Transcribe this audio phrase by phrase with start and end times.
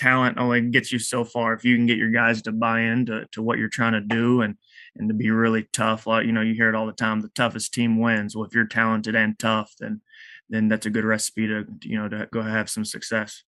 [0.00, 1.52] talent only gets you so far.
[1.52, 4.40] If you can get your guys to buy into to what you're trying to do
[4.40, 4.56] and
[4.96, 7.20] and to be really tough, like you know, you hear it all the time.
[7.20, 8.34] The toughest team wins.
[8.34, 10.00] Well, if you're talented and tough, then
[10.48, 13.44] then that's a good recipe to you know to go have some success.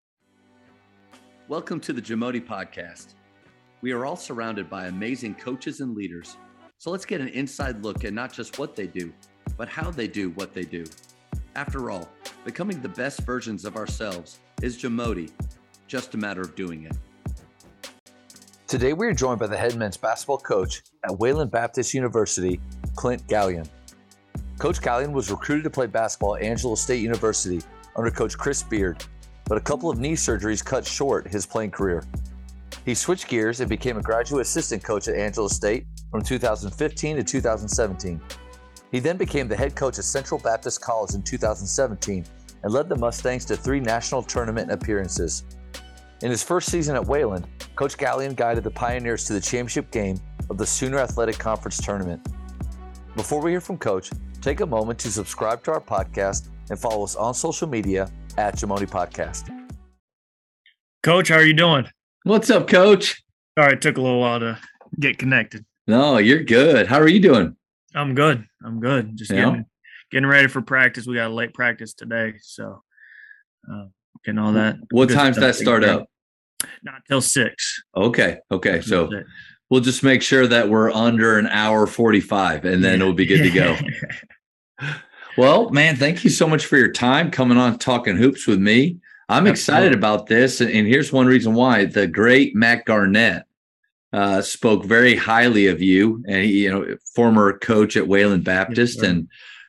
[1.48, 3.14] Welcome to the Jamodi Podcast.
[3.80, 6.36] We are all surrounded by amazing coaches and leaders.
[6.76, 9.12] So let's get an inside look at not just what they do,
[9.56, 10.84] but how they do what they do.
[11.56, 12.08] After all,
[12.44, 15.30] becoming the best versions of ourselves is Jamodi,
[15.92, 16.96] just a matter of doing it.
[18.66, 22.58] Today we are joined by the head men's basketball coach at Wayland Baptist University,
[22.96, 23.68] Clint Galyean.
[24.58, 27.60] Coach Galyean was recruited to play basketball at Angelo State University
[27.94, 29.04] under Coach Chris Beard,
[29.44, 32.02] but a couple of knee surgeries cut short his playing career.
[32.86, 37.22] He switched gears and became a graduate assistant coach at Angelo State from 2015 to
[37.22, 38.18] 2017.
[38.90, 42.24] He then became the head coach at Central Baptist College in 2017
[42.62, 45.44] and led the Mustangs to three national tournament appearances.
[46.22, 50.20] In his first season at Wayland, Coach Galyean guided the Pioneers to the championship game
[50.50, 52.24] of the Sooner Athletic Conference tournament.
[53.16, 57.02] Before we hear from Coach, take a moment to subscribe to our podcast and follow
[57.02, 59.50] us on social media at Jamodi Podcast.
[61.02, 61.88] Coach, how are you doing?
[62.22, 63.20] What's up, Coach?
[63.58, 64.58] All right, took a little while to
[65.00, 65.64] get connected.
[65.88, 66.86] No, you're good.
[66.86, 67.56] How are you doing?
[67.96, 68.46] I'm good.
[68.64, 69.16] I'm good.
[69.16, 69.46] Just Yeah.
[69.46, 69.66] getting
[70.12, 71.06] getting ready for practice.
[71.06, 72.82] We got a late practice today, so
[73.70, 73.86] uh,
[74.24, 74.76] getting all that.
[74.90, 76.08] What good time's that start taken up?
[76.82, 77.82] Not till six.
[77.96, 78.38] Okay.
[78.50, 78.80] Okay.
[78.80, 79.10] So
[79.70, 83.42] we'll just make sure that we're under an hour 45 and then it'll be good
[83.42, 83.76] to go.
[85.38, 88.98] Well, man, thank you so much for your time coming on talking hoops with me.
[89.28, 90.60] I'm excited about this.
[90.60, 93.44] And, here's one reason why the great Matt Garnett
[94.12, 99.00] uh, spoke very highly of you and he, you know, former coach at Wayland Baptist.
[99.00, 99.06] sir.
[99.06, 99.28] and,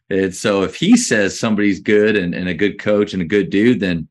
[0.09, 3.49] and so if he says somebody's good and, and a good coach and a good
[3.49, 4.09] dude, then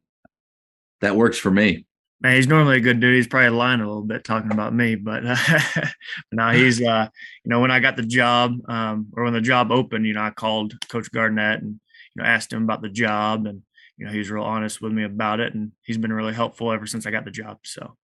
[1.03, 1.85] that works for me.
[2.23, 3.17] Man, he's normally a good dude.
[3.17, 5.87] He's probably lying a little bit talking about me, but uh,
[6.33, 7.09] no, he's uh,
[7.45, 10.23] you know, when I got the job, um, or when the job opened, you know,
[10.23, 11.81] I called Coach Garnett and
[12.15, 13.63] you know asked him about the job, and
[13.97, 16.71] you know, he was real honest with me about it, and he's been really helpful
[16.71, 17.59] ever since I got the job.
[17.65, 17.97] So,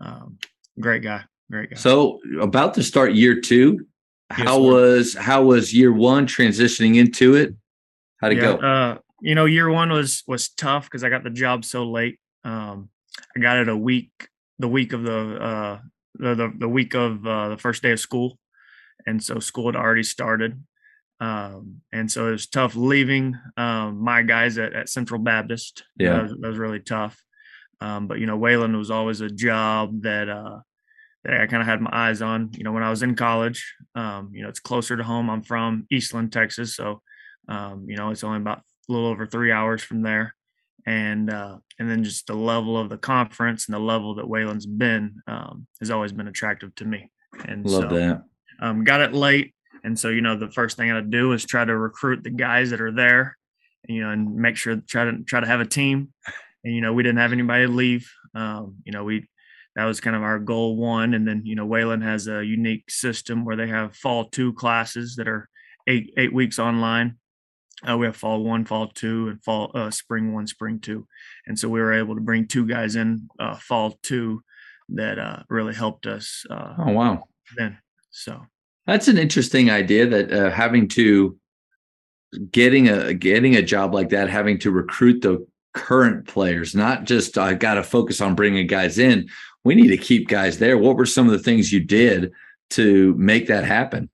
[0.00, 0.38] um,
[0.80, 1.76] great guy, great guy.
[1.76, 3.86] So about to start year two.
[4.36, 4.62] Yes, how sir.
[4.62, 7.54] was how was year one transitioning into it?
[8.20, 8.56] How'd it Yeah, go?
[8.56, 12.18] Uh, you know, year one was was tough because I got the job so late.
[12.42, 12.88] Um,
[13.36, 15.78] I got it a week, the week of the uh,
[16.14, 18.38] the, the the week of uh, the first day of school,
[19.06, 20.62] and so school had already started.
[21.20, 25.84] Um, and so it was tough leaving um, my guys at, at Central Baptist.
[25.98, 26.14] Yeah.
[26.14, 27.22] that was, that was really tough.
[27.82, 30.60] Um, but you know, Wayland was always a job that uh,
[31.24, 32.50] that I kind of had my eyes on.
[32.54, 35.30] You know, when I was in college, um, you know, it's closer to home.
[35.30, 37.02] I'm from Eastland, Texas, so
[37.48, 40.34] um, you know, it's only about a little over three hours from there.
[40.86, 44.66] And uh, and then just the level of the conference and the level that Wayland's
[44.66, 47.10] been um, has always been attractive to me.
[47.44, 48.22] And Love so, that.
[48.60, 49.54] um, got it late,
[49.84, 52.70] and so you know the first thing I do is try to recruit the guys
[52.70, 53.36] that are there,
[53.88, 56.12] you know, and make sure try to try to have a team.
[56.64, 58.10] And you know we didn't have anybody leave.
[58.34, 59.28] Um, you know we
[59.76, 62.90] that was kind of our goal one, and then you know Wayland has a unique
[62.90, 65.48] system where they have fall two classes that are
[65.86, 67.16] eight eight weeks online.
[67.88, 71.06] Uh, we have fall one, fall two, and fall uh, spring one, spring two,
[71.46, 74.42] and so we were able to bring two guys in uh, fall two
[74.90, 77.24] that uh, really helped us uh, Oh wow.
[77.56, 77.78] then.
[78.10, 78.44] So
[78.86, 81.36] That's an interesting idea that uh, having to
[82.50, 87.38] getting a getting a job like that, having to recruit the current players, not just
[87.38, 89.28] I got to focus on bringing guys in.
[89.64, 90.78] We need to keep guys there.
[90.78, 92.32] What were some of the things you did
[92.70, 94.10] to make that happen?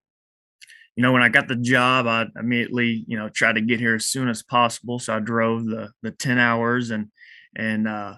[0.97, 3.95] You know, when I got the job, I immediately, you know, tried to get here
[3.95, 4.99] as soon as possible.
[4.99, 7.09] So I drove the the ten hours, and
[7.55, 8.17] and uh,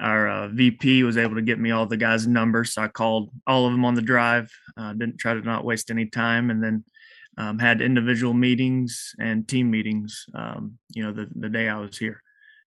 [0.00, 2.74] our uh, VP was able to get me all the guys' numbers.
[2.74, 4.50] So I called all of them on the drive.
[4.76, 6.84] Uh, didn't try to not waste any time, and then
[7.38, 10.26] um, had individual meetings and team meetings.
[10.34, 12.20] Um, you know, the the day I was here,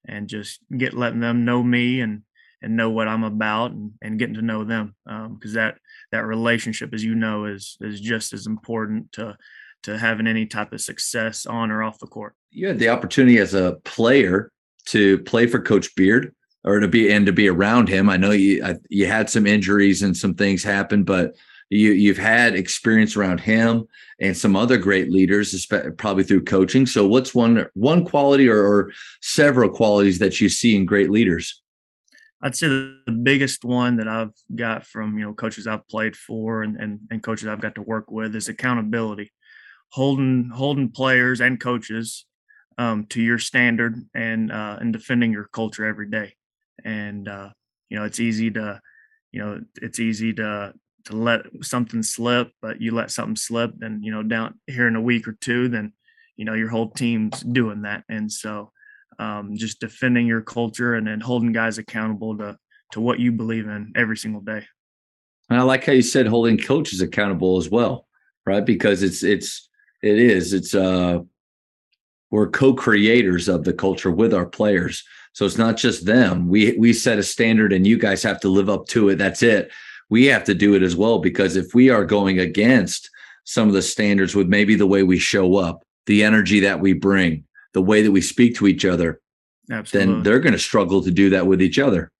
[0.08, 2.22] and just get letting them know me and
[2.62, 5.78] and know what I'm about and, and getting to know them because that
[6.12, 9.38] that relationship, as you know, is is just as important to
[9.84, 12.36] to having any type of success on or off the court.
[12.52, 14.52] You had the opportunity as a player
[14.88, 18.10] to play for Coach Beard or to be and to be around him.
[18.10, 21.36] I know you I, you had some injuries and some things happen, but
[21.70, 23.88] you you've had experience around him
[24.20, 25.66] and some other great leaders,
[25.98, 26.86] probably through coaching.
[26.86, 28.92] So, what's one one quality or, or
[29.22, 31.61] several qualities that you see in great leaders?
[32.44, 36.64] I'd say the biggest one that I've got from you know coaches I've played for
[36.64, 39.32] and, and, and coaches I've got to work with is accountability,
[39.90, 42.26] holding holding players and coaches
[42.78, 46.34] um, to your standard and uh, and defending your culture every day.
[46.84, 47.50] And uh,
[47.90, 48.82] you know, it's easy to,
[49.32, 50.74] you know, it's easy to
[51.06, 54.96] to let something slip, but you let something slip, then you know, down here in
[54.96, 55.94] a week or two, then
[56.38, 58.72] you know your whole team's doing that, and so
[59.22, 62.58] um, just defending your culture and then holding guys accountable to
[62.92, 64.66] to what you believe in every single day.
[65.50, 68.08] And I like how you said holding coaches accountable as well,
[68.46, 68.66] right?
[68.66, 69.70] Because it's it's
[70.02, 71.20] it is it's uh
[72.32, 75.04] we're co-creators of the culture with our players.
[75.34, 76.48] So it's not just them.
[76.48, 79.18] We we set a standard and you guys have to live up to it.
[79.18, 79.72] That's it.
[80.10, 83.10] We have to do it as well because if we are going against
[83.44, 86.94] some of the standards with maybe the way we show up, the energy that we
[86.94, 89.22] bring, the way that we speak to each other,
[89.70, 90.14] Absolutely.
[90.14, 92.12] then they're going to struggle to do that with each other.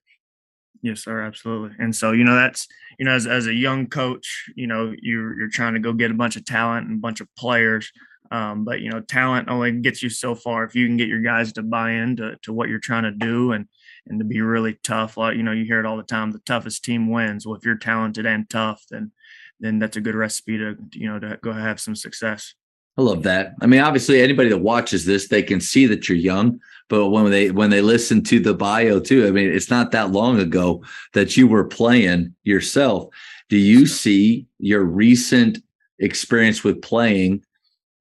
[0.82, 1.76] Yes, sir, absolutely.
[1.78, 2.68] And so, you know, that's
[2.98, 6.12] you know, as as a young coach, you know, you're you're trying to go get
[6.12, 7.92] a bunch of talent and a bunch of players.
[8.32, 10.64] Um, but you know, talent only gets you so far.
[10.64, 13.52] If you can get your guys to buy into to what you're trying to do
[13.52, 13.68] and
[14.08, 16.32] and to be really tough, like you know, you hear it all the time.
[16.32, 17.46] The toughest team wins.
[17.46, 19.12] Well, if you're talented and tough, then
[19.60, 22.56] then that's a good recipe to you know to go have some success.
[23.02, 23.56] I love that.
[23.62, 26.60] I mean, obviously, anybody that watches this, they can see that you're young.
[26.88, 30.12] But when they when they listen to the bio too, I mean, it's not that
[30.12, 30.84] long ago
[31.14, 33.08] that you were playing yourself.
[33.50, 35.58] Do you see your recent
[36.00, 37.44] experience with playing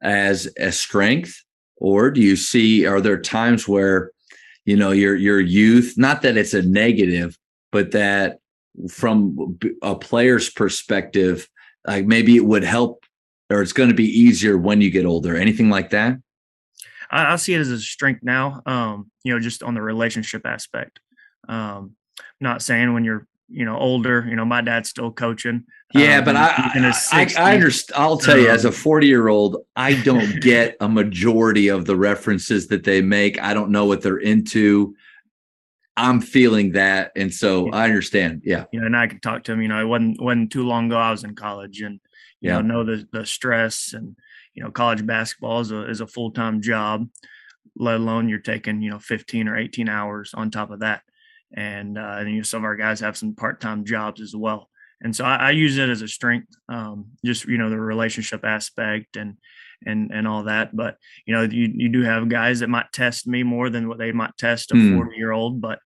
[0.02, 1.42] as a strength,
[1.76, 4.10] or do you see are there times where
[4.66, 5.94] you know your your youth?
[5.96, 7.38] Not that it's a negative,
[7.72, 8.40] but that
[8.90, 11.48] from a player's perspective,
[11.86, 13.04] like maybe it would help
[13.50, 15.36] or it's going to be easier when you get older?
[15.36, 16.16] Anything like that?
[17.10, 18.62] I, I see it as a strength now.
[18.66, 21.00] Um, you know, just on the relationship aspect.
[21.48, 21.96] Um,
[22.40, 26.24] not saying when you're you know older you know my dad's still coaching yeah um,
[26.24, 29.56] but i I, I, I understand i'll tell you as a um 40 year old
[29.74, 34.02] i don't get a majority of the references that they make i don't know what
[34.02, 34.94] they're into
[35.96, 37.74] i'm feeling that and so yeah.
[37.74, 40.20] i understand yeah you know and i can talk to him you know it wasn't
[40.22, 41.98] wasn't too long ago i was in college and
[42.40, 42.60] you yeah.
[42.60, 44.16] know know the the stress and
[44.54, 47.06] you know college basketball is a is a full time job,
[47.76, 51.02] let alone you're taking you know 15 or 18 hours on top of that,
[51.54, 54.34] and uh, and you know, some of our guys have some part time jobs as
[54.34, 54.68] well,
[55.00, 58.44] and so I, I, use it as a strength, um, just you know the relationship
[58.44, 59.36] aspect and
[59.86, 60.74] and and all that.
[60.74, 60.96] But
[61.26, 64.12] you know you you do have guys that might test me more than what they
[64.12, 65.16] might test a 40 mm.
[65.16, 65.78] year old, but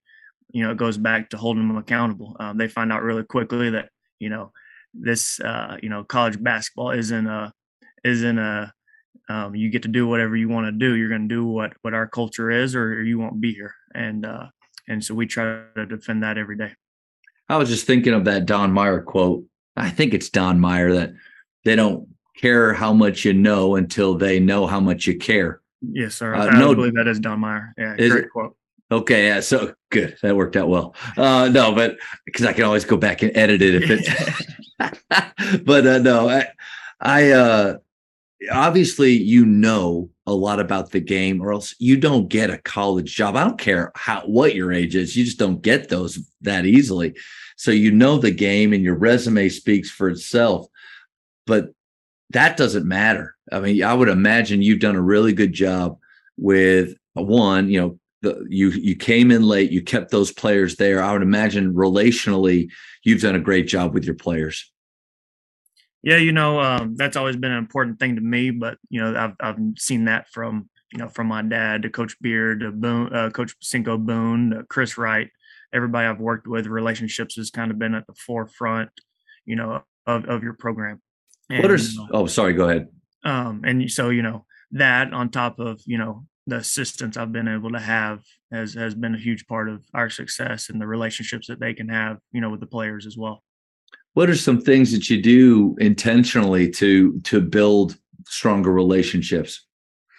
[0.52, 2.36] you know it goes back to holding them accountable.
[2.38, 4.52] Um, they find out really quickly that you know
[4.94, 7.52] this uh, you know college basketball isn't a
[8.04, 8.72] isn't a
[9.28, 10.94] um, you get to do whatever you want to do.
[10.94, 13.74] You're going to do what what our culture is, or you won't be here.
[13.94, 14.46] And uh,
[14.88, 16.72] and so we try to defend that every day.
[17.48, 19.44] I was just thinking of that Don Meyer quote.
[19.76, 21.12] I think it's Don Meyer that
[21.64, 25.60] they don't care how much you know until they know how much you care.
[25.80, 26.34] Yes, sir.
[26.34, 27.72] Uh, I no, believe that is Don Meyer.
[27.76, 28.30] Yeah, great it?
[28.30, 28.56] quote.
[28.90, 30.16] Okay, yeah, so good.
[30.22, 30.94] That worked out well.
[31.16, 31.96] Uh, no, but
[32.26, 34.64] because I can always go back and edit it if
[35.64, 36.48] but uh, no, I,
[37.00, 37.78] I uh,
[38.52, 43.14] obviously you know a lot about the game, or else you don't get a college
[43.14, 43.36] job.
[43.36, 47.14] I don't care how what your age is; you just don't get those that easily.
[47.56, 50.66] So you know the game, and your resume speaks for itself.
[51.46, 51.70] But
[52.30, 53.34] that doesn't matter.
[53.50, 55.98] I mean, I would imagine you've done a really good job
[56.36, 61.02] with one, you know, the, you you came in late, you kept those players there.
[61.02, 62.70] I would imagine relationally,
[63.04, 64.72] you've done a great job with your players.
[66.02, 68.50] Yeah, you know um, that's always been an important thing to me.
[68.50, 72.16] But you know, I've I've seen that from you know from my dad to Coach
[72.20, 75.30] Beard to Boone, uh, Coach Cinco Boone, to Chris Wright.
[75.72, 78.90] Everybody I've worked with, relationships has kind of been at the forefront,
[79.44, 81.00] you know, of of your program.
[81.50, 81.78] And, what are?
[82.12, 82.54] Oh, sorry.
[82.54, 82.88] Go ahead.
[83.24, 87.48] Um, and so you know that on top of you know the assistance I've been
[87.48, 88.20] able to have
[88.52, 91.88] has has been a huge part of our success and the relationships that they can
[91.88, 93.42] have, you know, with the players as well.
[94.12, 97.96] What are some things that you do intentionally to to build
[98.26, 99.66] stronger relationships?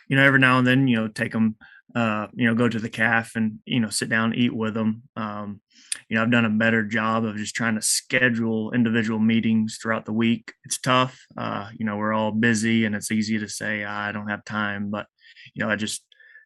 [0.08, 1.56] You know, every now and then, you know, take them,
[1.96, 4.74] uh, you know, go to the calf and you know, sit down, and eat with
[4.74, 5.04] them.
[5.16, 5.62] Um,
[6.10, 10.06] you know, I've done a better job of just trying to schedule individual meetings throughout
[10.06, 10.54] the week.
[10.66, 11.20] It's tough.
[11.38, 14.44] Uh, you know, we're all busy, and it's easy to say ah, I don't have
[14.44, 15.06] time, but
[15.54, 16.04] you know, I just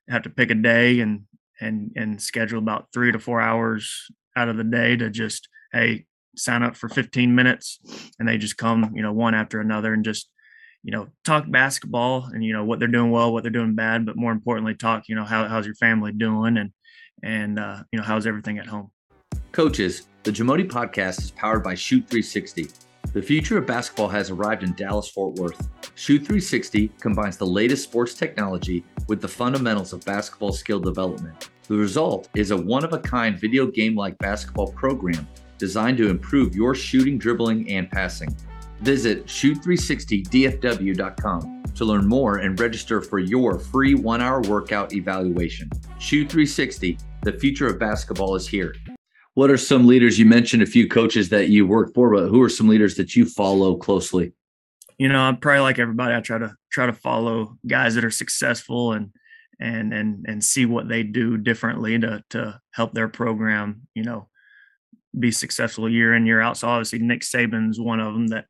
[0.10, 1.24] have to pick a day and
[1.62, 6.06] and and schedule about three to four hours out of the day to just hey
[6.38, 7.80] sign up for 15 minutes.
[8.18, 10.30] And they just come you know one after another and just
[10.84, 14.06] you know talk basketball and you know what they're doing well what they're doing bad
[14.06, 16.72] but more importantly talk you know how, how's your family doing and
[17.22, 18.92] and uh, you know how's everything at home.
[19.52, 24.64] Coaches the jamodi podcast is powered by shoot 360 the future of basketball has arrived
[24.64, 25.70] in Dallas Fort Worth.
[25.96, 31.50] Shoot 360 combines the latest sports technology with the fundamentals of basketball skill development.
[31.68, 35.28] The result is a one of a kind video game like basketball program
[35.58, 38.36] designed to improve your shooting, dribbling, and passing.
[38.82, 45.70] Visit shoot360dfw.com to learn more and register for your free one hour workout evaluation.
[46.00, 48.74] Shoot 360, the future of basketball is here.
[49.40, 50.20] What are some leaders?
[50.20, 53.16] You mentioned a few coaches that you work for, but who are some leaders that
[53.16, 54.34] you follow closely?
[54.98, 56.14] You know, I'm probably like everybody.
[56.14, 59.12] I try to try to follow guys that are successful and
[59.58, 63.88] and and and see what they do differently to to help their program.
[63.96, 64.28] You know,
[65.18, 66.58] be successful year in year out.
[66.58, 68.44] So obviously Nick Saban's one of them that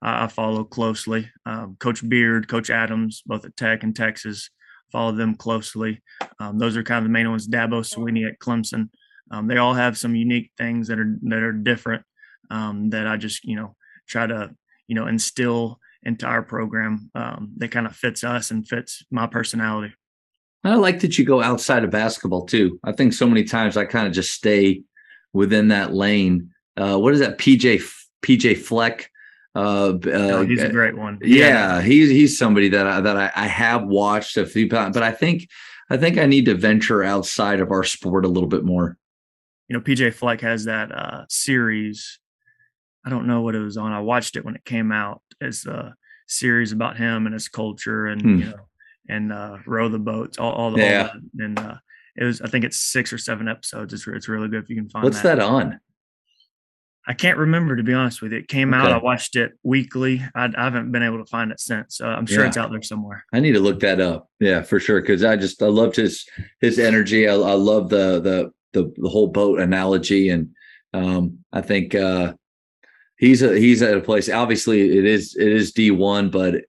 [0.00, 1.30] I follow closely.
[1.44, 4.48] Um, Coach Beard, Coach Adams, both at Tech and Texas,
[4.90, 6.02] follow them closely.
[6.38, 7.46] Um, those are kind of the main ones.
[7.46, 8.88] Dabo Swinney at Clemson.
[9.30, 12.02] Um, they all have some unique things that are that are different
[12.50, 13.76] um, that I just you know
[14.08, 14.54] try to
[14.88, 19.26] you know instill into our program um, that kind of fits us and fits my
[19.26, 19.94] personality.
[20.64, 22.78] I like that you go outside of basketball too.
[22.84, 24.82] I think so many times I kind of just stay
[25.32, 26.50] within that lane.
[26.76, 27.38] Uh, what is that?
[27.38, 27.82] PJ
[28.22, 29.10] PJ Fleck.
[29.54, 31.18] Uh, uh, he's a great one.
[31.22, 34.94] Yeah, yeah, he's he's somebody that I, that I, I have watched a few times,
[34.94, 35.48] but I think
[35.88, 38.96] I think I need to venture outside of our sport a little bit more.
[39.70, 42.18] You know, PJ Fleck has that uh, series.
[43.06, 43.92] I don't know what it was on.
[43.92, 45.22] I watched it when it came out.
[45.40, 45.94] It's a
[46.26, 48.38] series about him and his culture, and hmm.
[48.40, 48.68] you know,
[49.08, 51.10] and uh, row the boats, all, all the yeah.
[51.14, 51.76] All and uh,
[52.16, 53.94] it was I think it's six or seven episodes.
[53.94, 55.04] It's it's really good if you can find.
[55.04, 55.78] It what's that, that on?
[57.06, 58.38] I can't remember to be honest with you.
[58.38, 58.82] It came okay.
[58.82, 58.90] out.
[58.90, 60.20] I watched it weekly.
[60.34, 62.00] I, I, haven't been able to find it since.
[62.00, 62.48] I'm sure yeah.
[62.48, 63.24] it's out there somewhere.
[63.32, 64.28] I need to look that up.
[64.40, 65.00] Yeah, for sure.
[65.00, 66.28] Because I just I loved his
[66.60, 67.28] his energy.
[67.28, 70.50] I, I love the, the the the whole boat analogy, and
[70.92, 72.34] um, I think uh,
[73.18, 74.28] he's a he's at a place.
[74.28, 76.64] Obviously, it is it is D one, but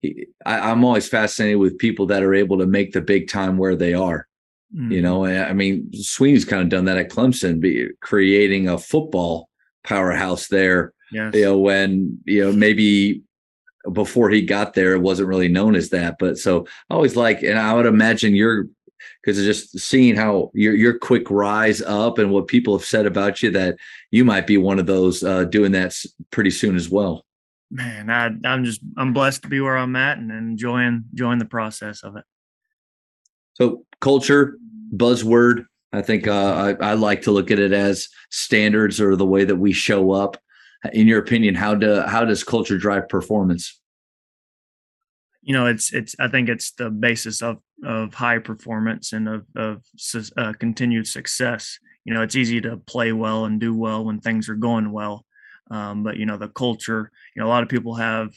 [0.00, 3.56] he, I, I'm always fascinated with people that are able to make the big time
[3.58, 4.26] where they are.
[4.74, 4.92] Mm.
[4.92, 9.48] You know, I mean, Swinney's kind of done that at Clemson, be, creating a football
[9.84, 10.92] powerhouse there.
[11.10, 11.34] Yes.
[11.34, 13.22] You know, when you know maybe
[13.92, 16.16] before he got there, it wasn't really known as that.
[16.18, 18.66] But so I always like, and I would imagine you're
[19.22, 23.42] because just seeing how your your quick rise up and what people have said about
[23.42, 23.76] you that
[24.10, 25.94] you might be one of those uh, doing that
[26.30, 27.24] pretty soon as well.
[27.70, 31.44] Man, I, I'm just I'm blessed to be where I'm at and enjoying enjoying the
[31.44, 32.24] process of it.
[33.54, 34.56] So culture,
[34.94, 35.66] buzzword.
[35.92, 39.44] I think uh, I, I like to look at it as standards or the way
[39.44, 40.36] that we show up.
[40.92, 43.80] In your opinion, how do how does culture drive performance?
[45.42, 46.14] You know, it's it's.
[46.18, 49.84] I think it's the basis of of high performance and of of
[50.36, 51.78] uh, continued success.
[52.04, 55.24] You know, it's easy to play well and do well when things are going well,
[55.70, 57.10] um, but you know the culture.
[57.34, 58.30] You know, a lot of people have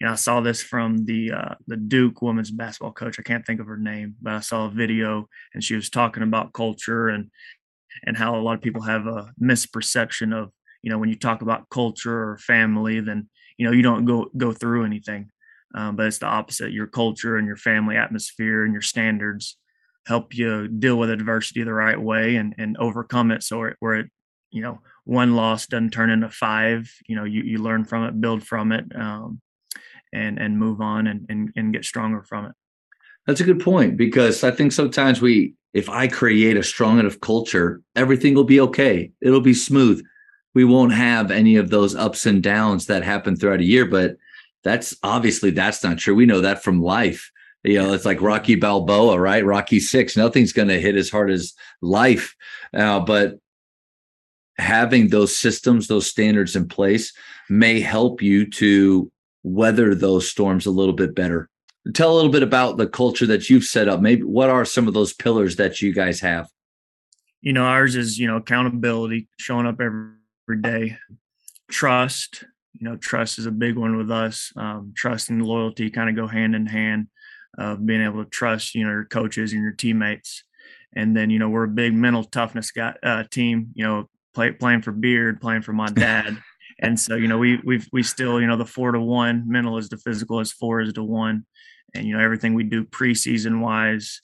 [0.00, 3.18] you know, I saw this from the uh, the Duke women's basketball coach.
[3.18, 6.22] I can't think of her name, but I saw a video and she was talking
[6.22, 7.30] about culture and
[8.04, 10.52] and how a lot of people have a misperception of
[10.82, 14.30] you know when you talk about culture or family, then you know you don't go
[14.36, 15.30] go through anything,
[15.74, 16.72] um, but it's the opposite.
[16.72, 19.56] Your culture and your family atmosphere and your standards
[20.06, 23.42] help you deal with adversity the right way and and overcome it.
[23.42, 24.10] So where it
[24.50, 28.20] you know one loss doesn't turn into five you know you, you learn from it
[28.20, 29.40] build from it um,
[30.12, 32.52] and and move on and, and and get stronger from it.
[33.26, 37.20] That's a good point because i think sometimes we if i create a strong enough
[37.20, 39.12] culture everything will be okay.
[39.20, 40.02] It'll be smooth.
[40.54, 44.16] We won't have any of those ups and downs that happen throughout a year but
[44.64, 47.30] that's obviously that's not true we know that from life
[47.64, 51.30] you know it's like rocky balboa right rocky six nothing's going to hit as hard
[51.30, 52.34] as life
[52.74, 53.38] uh, but
[54.58, 57.12] having those systems those standards in place
[57.48, 59.10] may help you to
[59.42, 61.48] weather those storms a little bit better.
[61.94, 64.00] Tell a little bit about the culture that you've set up.
[64.00, 66.48] Maybe what are some of those pillars that you guys have?
[67.40, 70.10] You know, ours is, you know, accountability, showing up every,
[70.48, 70.98] every day,
[71.70, 72.44] trust.
[72.74, 74.52] You know, trust is a big one with us.
[74.56, 77.08] Um, trust and loyalty kind of go hand in hand.
[77.56, 80.44] Of uh, being able to trust, you know, your coaches and your teammates,
[80.94, 83.70] and then you know we're a big mental toughness guy, uh, team.
[83.74, 86.38] You know, play, playing for Beard, playing for my dad.
[86.80, 89.78] and so you know we we've we still you know the four to one mental
[89.78, 91.44] is to physical as four is to one
[91.94, 94.20] and you know everything we do preseason wise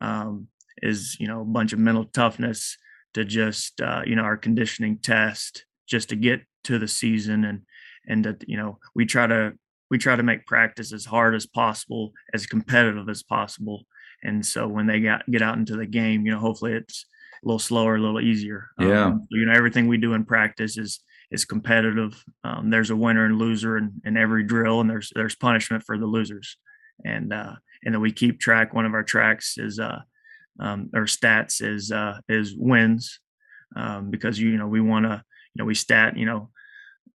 [0.00, 0.46] um,
[0.82, 2.76] is you know a bunch of mental toughness
[3.14, 7.62] to just uh, you know our conditioning test just to get to the season and
[8.08, 9.52] and that you know we try to
[9.90, 13.84] we try to make practice as hard as possible as competitive as possible
[14.22, 17.06] and so when they got get out into the game you know hopefully it's
[17.42, 20.76] a little slower a little easier yeah um, you know everything we do in practice
[20.76, 21.00] is
[21.30, 22.22] is competitive.
[22.44, 25.98] Um, there's a winner and loser in, in every drill, and there's there's punishment for
[25.98, 26.56] the losers.
[27.04, 28.74] And uh, and then we keep track.
[28.74, 30.00] One of our tracks is uh,
[30.60, 33.20] um, or stats is uh, is wins
[33.76, 35.22] um, because you know we want to
[35.54, 36.50] you know we stat you know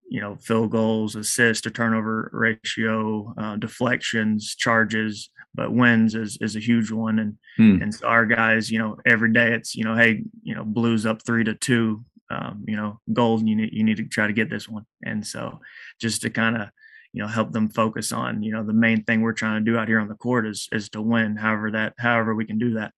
[0.10, 6.56] you know field goals, assist to turnover ratio, uh, deflections, charges, but wins is is
[6.56, 7.20] a huge one.
[7.20, 7.82] And hmm.
[7.82, 11.06] and so our guys you know every day it's you know hey you know blues
[11.06, 14.34] up three to two um, you know goals you need you need to try to
[14.34, 14.86] get this one.
[15.04, 15.60] And so
[16.00, 16.70] just to kind of
[17.14, 19.78] you know help them focus on you know the main thing we're trying to do
[19.78, 22.74] out here on the court is is to win however that however we can do
[22.74, 22.92] that.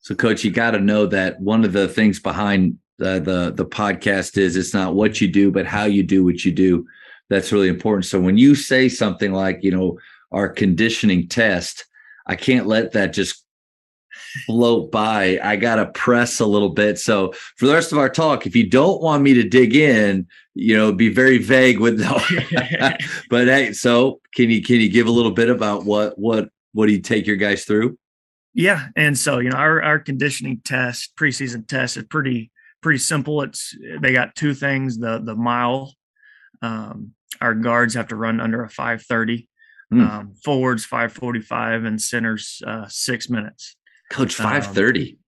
[0.00, 3.66] So coach you got to know that one of the things behind the, the the
[3.66, 6.86] podcast is it's not what you do but how you do what you do
[7.28, 9.98] that's really important so when you say something like you know
[10.32, 11.86] our conditioning test
[12.26, 13.44] i can't let that just
[14.46, 15.38] float by.
[15.42, 16.98] I got to press a little bit.
[16.98, 20.26] So for the rest of our talk, if you don't want me to dig in,
[20.54, 22.00] you know, be very vague with
[23.30, 26.86] but hey, so can you can you give a little bit about what what what
[26.86, 27.98] do you take your guys through?
[28.54, 32.50] Yeah, and so you know our our conditioning test, preseason test, is pretty
[32.82, 33.42] pretty simple.
[33.42, 35.94] It's they got two things: the the mile.
[36.62, 39.48] Um, our guards have to run under a five thirty.
[39.90, 40.06] Mm.
[40.06, 43.74] Um, forwards 545 and centers uh, six minutes
[44.10, 45.12] Coach, five thirty.
[45.12, 45.18] Um,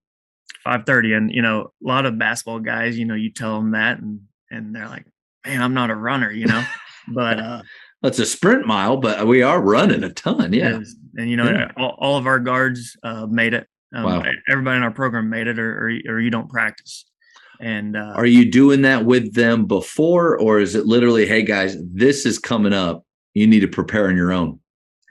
[0.65, 3.73] five thirty, and you know, a lot of basketball guys, you know, you tell them
[3.73, 5.07] that, and and they're like,
[5.47, 6.65] "Man, I'm not a runner," you know.
[7.09, 7.63] but uh,
[8.03, 10.81] it's a sprint mile, but we are running a ton, yeah.
[11.17, 11.71] And you know, yeah.
[11.77, 13.67] all, all, of our guards uh, made it.
[13.95, 14.23] Um, wow.
[14.51, 17.05] Everybody in our program made it, or or, or you don't practice.
[17.61, 21.77] And uh, are you doing that with them before, or is it literally, hey guys,
[21.93, 23.05] this is coming up.
[23.35, 24.61] You need to prepare on your own.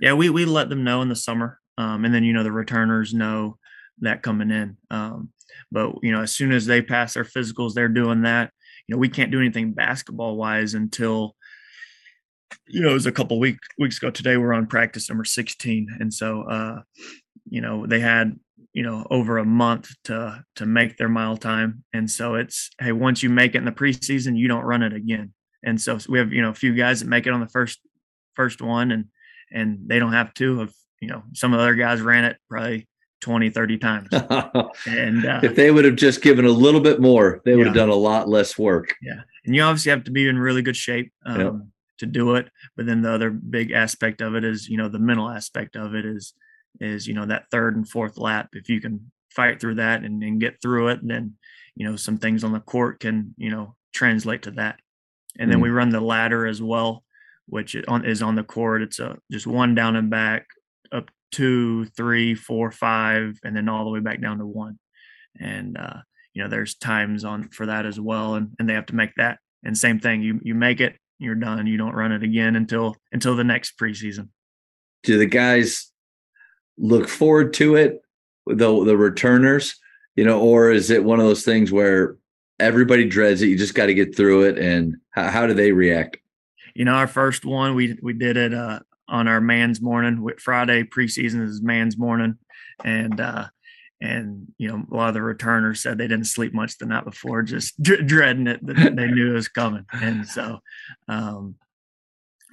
[0.02, 2.52] Yeah, we we let them know in the summer, um, and then you know the
[2.52, 3.58] returners know
[4.00, 4.78] that coming in.
[4.90, 5.30] Um,
[5.72, 8.52] but you know, as soon as they pass their physicals, they're doing that.
[8.88, 11.36] You know, we can't do anything basketball wise until
[12.68, 14.10] you know it was a couple week, weeks ago.
[14.10, 16.82] Today we're on practice number 16, and so uh,
[17.48, 18.40] you know they had
[18.80, 22.94] you know over a month to to make their mile time, and so it's hey
[22.94, 25.34] once you make it in the preseason, you don't run it again.
[25.62, 27.82] And so we have you know a few guys that make it on the first
[28.36, 29.06] first one, and
[29.52, 30.60] and they don't have to.
[30.60, 32.88] Have you know some of the other guys ran it probably
[33.20, 34.08] 20 30 times
[34.88, 37.66] and uh, if they would have just given a little bit more they would yeah.
[37.66, 40.62] have done a lot less work yeah and you obviously have to be in really
[40.62, 41.54] good shape um, yep.
[41.98, 45.00] to do it but then the other big aspect of it is you know the
[45.00, 46.34] mental aspect of it is
[46.80, 50.24] is you know that third and fourth lap if you can fight through that and,
[50.24, 51.34] and get through it then
[51.76, 54.80] you know some things on the court can you know translate to that
[55.38, 55.64] and then mm.
[55.64, 57.04] we run the ladder as well
[57.48, 60.46] which is on the court it's a just one down and back
[60.92, 64.80] up two, three, four, five, and then all the way back down to one.
[65.40, 65.98] And uh,
[66.34, 69.16] you know, there's times on for that as well, and and they have to make
[69.18, 69.40] that.
[69.64, 71.68] And same thing, you you make it, you're done.
[71.68, 74.30] You don't run it again until until the next preseason.
[75.04, 75.92] Do the guys
[76.80, 78.02] look forward to it?
[78.48, 79.76] The the returners,
[80.16, 82.16] you know, or is it one of those things where
[82.60, 83.48] everybody dreads it?
[83.48, 84.58] You just got to get through it.
[84.58, 86.18] And how, how do they react?
[86.74, 90.28] You know, our first one we we did it uh, on our man's morning.
[90.40, 92.38] Friday preseason is man's morning,
[92.84, 93.48] and uh,
[94.02, 97.06] and you know a lot of the returners said they didn't sleep much the night
[97.06, 99.86] before, just d- dreading it that they knew it was coming.
[99.92, 100.60] And so,
[101.08, 101.56] um,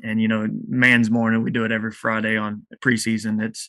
[0.03, 3.43] and you know, man's morning we do it every Friday on preseason.
[3.43, 3.69] It's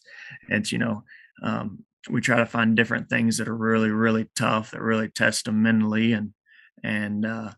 [0.50, 1.04] it's you know.
[1.44, 5.46] Um, we try to find different things that are really really tough that really test
[5.46, 6.34] them mentally and
[6.82, 7.52] and uh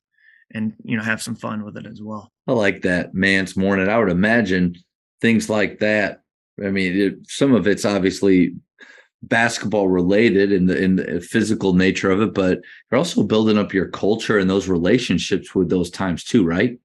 [0.51, 3.88] and you know have some fun with it as well i like that man's morning
[3.88, 4.75] i would imagine
[5.21, 6.21] things like that.
[6.63, 8.55] I mean, it, some of it's obviously
[9.21, 13.73] basketball related in the in the physical nature of it, but you're also building up
[13.73, 16.77] your culture and those relationships with those times too, right?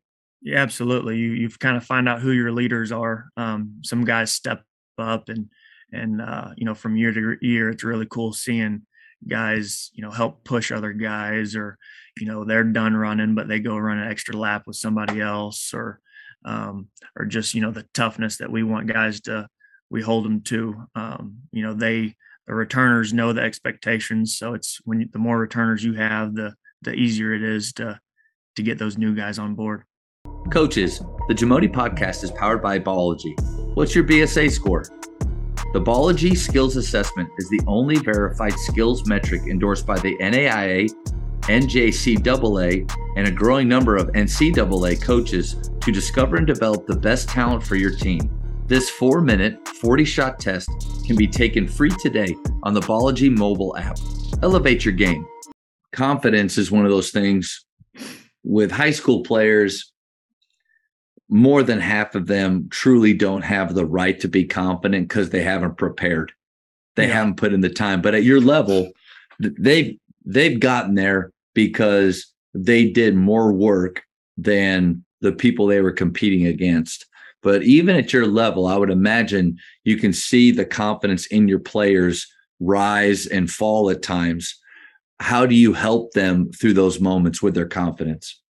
[0.45, 1.17] Yeah, absolutely.
[1.19, 3.31] You you've kind of find out who your leaders are.
[3.37, 4.63] Um, some guys step
[4.99, 5.49] up and
[5.93, 8.83] and uh, you know from year to year, it's really cool seeing
[9.27, 11.79] guys you know help push other guys or
[12.21, 15.73] you know they're done running but they go run an extra lap with somebody else
[15.73, 15.99] or
[16.45, 19.49] um, or just you know the toughness that we want guys to
[19.91, 20.85] we hold them to.
[20.95, 25.39] Um, you know they the returners know the expectations, so it's when you, the more
[25.39, 27.99] returners you have, the the easier it is to
[28.57, 29.85] to get those new guys on board.
[30.51, 33.35] Coaches, the Jamodi podcast is powered by Ballogy.
[33.75, 34.85] What's your BSA score?
[35.73, 40.89] The Ballogy Skills Assessment is the only verified skills metric endorsed by the NAIA
[41.45, 47.63] NJCAA, and a growing number of NCAA coaches to discover and develop the best talent
[47.63, 48.31] for your team.
[48.67, 50.71] This four minute, 40 shot test
[51.07, 53.99] can be taken free today on the Ballogy mobile app.
[54.43, 55.27] Elevate your game.
[55.93, 57.67] Confidence is one of those things
[58.43, 59.93] with high school players.
[61.29, 65.43] More than half of them truly don't have the right to be confident because they
[65.43, 66.33] haven't prepared.
[66.97, 67.15] They Yeah.
[67.15, 68.03] haven't put in the time.
[68.03, 68.93] But at your level,
[69.41, 74.03] they've they've gotten there because they did more work
[74.39, 77.07] than the people they were competing against.
[77.43, 81.59] But even at your level, I would imagine you can see the confidence in your
[81.59, 82.27] players
[82.61, 84.59] rise and fall at times.
[85.21, 88.41] How do you help them through those moments with their confidence?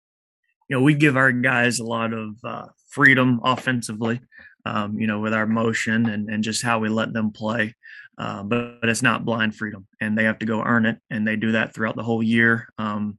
[0.68, 4.20] You know, we give our guys a lot of uh, freedom offensively,
[4.64, 7.74] um, you know, with our motion and, and just how we let them play.
[8.16, 10.98] Uh, but, but it's not blind freedom and they have to go earn it.
[11.10, 12.68] And they do that throughout the whole year.
[12.78, 13.18] Um,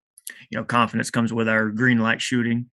[0.50, 2.70] you know, confidence comes with our green light shooting.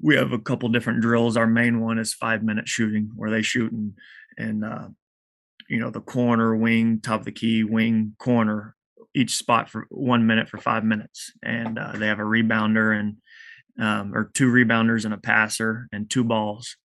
[0.00, 1.36] We have a couple different drills.
[1.36, 3.94] Our main one is five minute shooting where they shoot and,
[4.36, 4.88] and, uh,
[5.68, 8.74] you know, the corner, wing, top of the key, wing, corner,
[9.14, 11.32] each spot for one minute for five minutes.
[11.42, 13.16] And uh, they have a rebounder and
[13.78, 16.76] um, or two rebounders and a passer and two balls.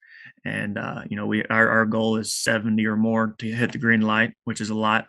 [0.45, 3.77] And uh, you know, we our, our goal is 70 or more to hit the
[3.77, 5.07] green light, which is a lot.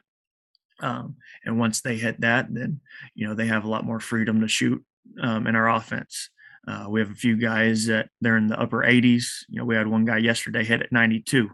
[0.80, 2.80] Um, and once they hit that, then
[3.14, 4.82] you know they have a lot more freedom to shoot
[5.20, 6.30] um, in our offense.
[6.66, 9.24] Uh, we have a few guys that they're in the upper 80s.
[9.48, 11.48] You know, we had one guy yesterday hit at 92,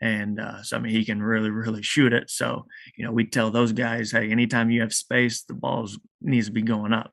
[0.00, 2.30] and uh, so I mean he can really really shoot it.
[2.30, 6.46] So you know we tell those guys, hey, anytime you have space, the balls needs
[6.46, 7.12] to be going up.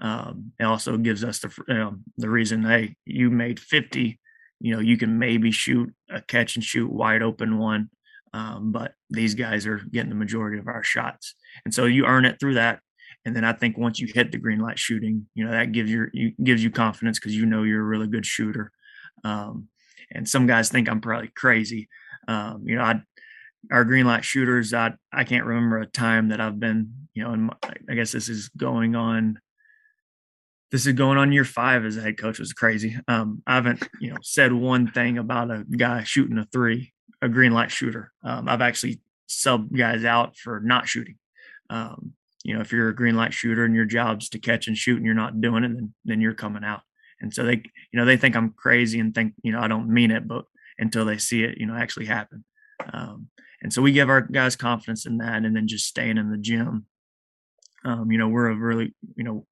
[0.00, 4.20] Um, it also gives us the um, the reason, hey, you made 50,
[4.60, 7.90] you know, you can maybe shoot a catch and shoot wide open one,
[8.32, 11.34] um, but these guys are getting the majority of our shots,
[11.64, 12.80] and so you earn it through that.
[13.24, 15.90] And then I think once you hit the green light shooting, you know, that gives
[15.90, 18.70] your you gives you confidence because you know you're a really good shooter.
[19.24, 19.68] Um,
[20.12, 21.88] and some guys think I'm probably crazy.
[22.28, 23.00] Um, you know, I
[23.72, 27.32] our green light shooters, I I can't remember a time that I've been, you know,
[27.32, 27.50] and
[27.88, 29.40] I guess this is going on
[30.70, 32.96] this is going on year five as a head coach was crazy.
[33.08, 37.28] Um, I haven't, you know, said one thing about a guy shooting a three, a
[37.28, 38.12] green light shooter.
[38.22, 41.16] Um, I've actually subbed guys out for not shooting.
[41.70, 42.12] Um,
[42.44, 44.96] you know, if you're a green light shooter and your job's to catch and shoot
[44.96, 46.82] and you're not doing it, then then you're coming out.
[47.20, 49.88] And so they, you know, they think I'm crazy and think, you know, I don't
[49.88, 50.44] mean it, but
[50.78, 52.44] until they see it, you know, actually happen.
[52.92, 53.28] Um,
[53.60, 56.38] and so we give our guys confidence in that, and then just staying in the
[56.38, 56.86] gym.
[57.84, 59.46] Um, you know, we're a really, you know,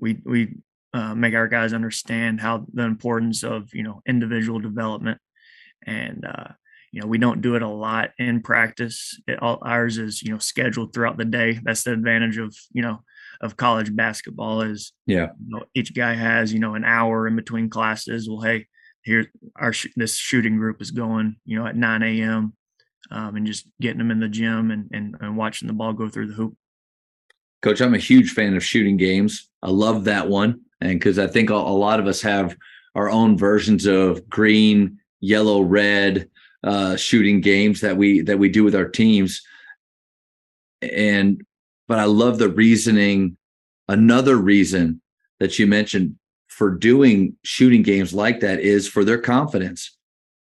[0.00, 0.56] we we
[0.92, 5.18] uh, make our guys understand how the importance of you know individual development.
[5.86, 6.48] And uh,
[6.92, 9.18] you know we don't do it a lot in practice.
[9.26, 11.58] It, all ours is you know scheduled throughout the day.
[11.62, 13.02] That's the advantage of you know
[13.40, 15.28] of college basketball is Yeah.
[15.46, 18.28] you know, each guy has you know an hour in between classes.
[18.28, 18.66] Well hey
[19.02, 22.52] here our sh- this shooting group is going you know at 9 a.m
[23.10, 26.08] um, and just getting them in the gym and, and and watching the ball go
[26.10, 26.54] through the hoop
[27.62, 29.48] Coach, I'm a huge fan of shooting games.
[29.62, 30.60] I love that one.
[30.80, 32.56] And because I think a, a lot of us have
[32.94, 36.28] our own versions of green, yellow, red
[36.64, 39.42] uh, shooting games that we that we do with our teams.
[40.82, 41.42] And
[41.86, 43.36] but I love the reasoning.
[43.88, 45.02] Another reason
[45.40, 46.16] that you mentioned
[46.48, 49.96] for doing shooting games like that is for their confidence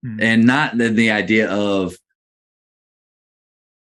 [0.05, 0.21] Mhm.
[0.21, 1.97] and not the, the idea of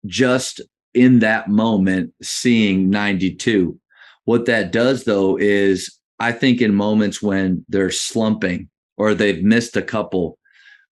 [0.05, 0.61] just
[0.93, 3.79] in that moment seeing 92
[4.25, 9.75] what that does though is i think in moments when they're slumping or they've missed
[9.75, 10.37] a couple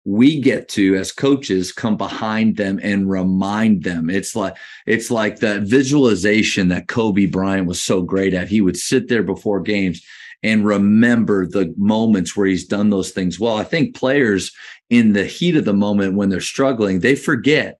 [0.06, 4.10] we get to as coaches come behind them and remind them.
[4.10, 4.56] It's like
[4.88, 8.48] it's like that visualization that kobe bryant was so great at.
[8.48, 10.02] He would sit there before games
[10.42, 13.58] and remember the moments where he's done those things well.
[13.58, 14.52] I think players
[14.90, 17.78] in the heat of the moment when they're struggling they forget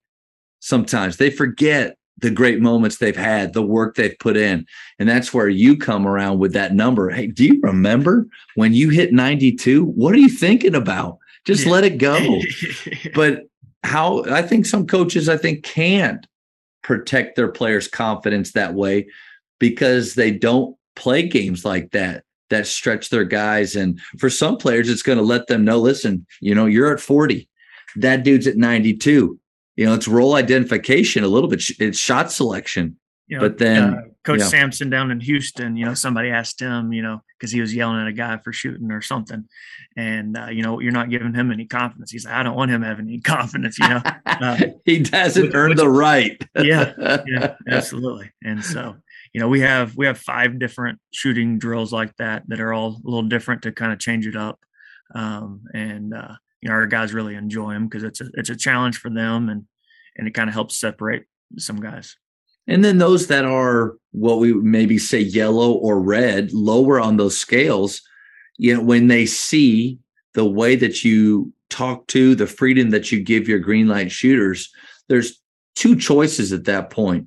[0.60, 1.16] sometimes.
[1.16, 4.66] They forget the great moments they've had, the work they've put in.
[4.98, 7.10] And that's where you come around with that number.
[7.10, 9.84] Hey, do you remember when you hit 92?
[9.84, 11.18] What are you thinking about?
[11.44, 12.40] Just let it go.
[13.14, 13.44] but
[13.82, 16.26] how I think some coaches, I think, can't
[16.82, 19.08] protect their players' confidence that way
[19.58, 23.74] because they don't play games like that that stretch their guys.
[23.74, 27.00] And for some players, it's going to let them know listen, you know, you're at
[27.00, 27.48] 40,
[27.96, 29.39] that dude's at 92
[29.80, 31.62] you know, it's role identification a little bit.
[31.78, 32.98] It's shot selection.
[33.28, 34.44] you know, But then, uh, Coach yeah.
[34.48, 37.98] Sampson down in Houston, you know, somebody asked him, you know, because he was yelling
[38.02, 39.46] at a guy for shooting or something,
[39.96, 42.10] and uh, you know, you're not giving him any confidence.
[42.10, 44.02] He's like, I don't want him having any confidence, you know.
[44.26, 46.42] Uh, he doesn't which- earn which- the right.
[46.62, 46.92] Yeah,
[47.26, 48.30] yeah, absolutely.
[48.44, 48.96] And so,
[49.32, 52.88] you know, we have we have five different shooting drills like that that are all
[53.02, 54.58] a little different to kind of change it up.
[55.14, 58.56] Um, and uh, you know, our guys really enjoy them because it's a it's a
[58.56, 59.64] challenge for them, and
[60.16, 61.24] and it kind of helps separate
[61.58, 62.16] some guys.
[62.66, 67.36] And then those that are what we maybe say yellow or red, lower on those
[67.36, 68.02] scales,
[68.58, 69.98] you know, when they see
[70.34, 74.70] the way that you talk to the freedom that you give your green light shooters,
[75.08, 75.40] there's
[75.74, 77.26] two choices at that point.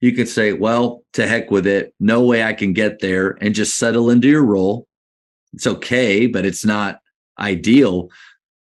[0.00, 1.92] You could say, well, to heck with it.
[1.98, 4.86] No way I can get there and just settle into your role.
[5.52, 7.00] It's okay, but it's not
[7.38, 8.10] ideal.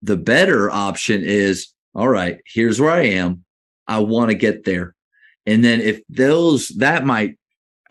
[0.01, 3.43] The better option is, all right, here's where I am.
[3.87, 4.95] I want to get there.
[5.45, 7.37] And then if those that might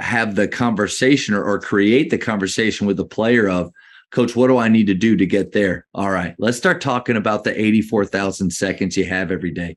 [0.01, 3.71] have the conversation or, or create the conversation with the player of,
[4.11, 5.87] coach, what do I need to do to get there?
[5.95, 9.77] All right, let's start talking about the 84,000 seconds you have every day,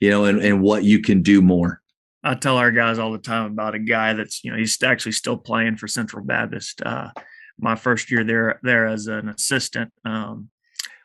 [0.00, 1.80] you know, and, and what you can do more.
[2.22, 5.12] I tell our guys all the time about a guy that's, you know, he's actually
[5.12, 6.80] still playing for Central Baptist.
[6.82, 7.10] Uh,
[7.58, 10.48] my first year there, there as an assistant, um,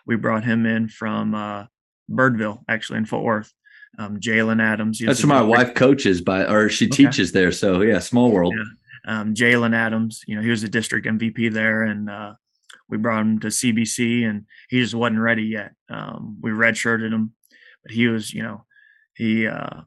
[0.05, 1.65] we brought him in from uh,
[2.09, 3.53] Birdville, actually in Fort Worth.
[3.97, 4.99] Um, Jalen Adams.
[4.99, 7.03] That's where my wife coaches by, or she okay.
[7.05, 7.51] teaches there.
[7.51, 8.53] So yeah, small world.
[8.55, 8.63] Yeah.
[9.05, 12.33] Um, Jalen Adams, you know, he was a district MVP there, and uh,
[12.89, 15.73] we brought him to CBC, and he just wasn't ready yet.
[15.89, 17.33] Um, we redshirted him,
[17.83, 18.65] but he was, you know,
[19.15, 19.81] he uh,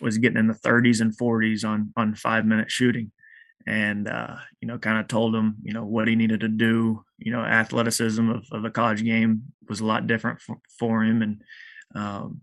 [0.00, 3.12] was getting in the 30s and 40s on on five minute shooting,
[3.66, 7.04] and uh, you know, kind of told him, you know, what he needed to do.
[7.18, 11.22] You know, athleticism of, of the college game was a lot different for, for him,
[11.22, 11.42] and
[11.94, 12.40] um,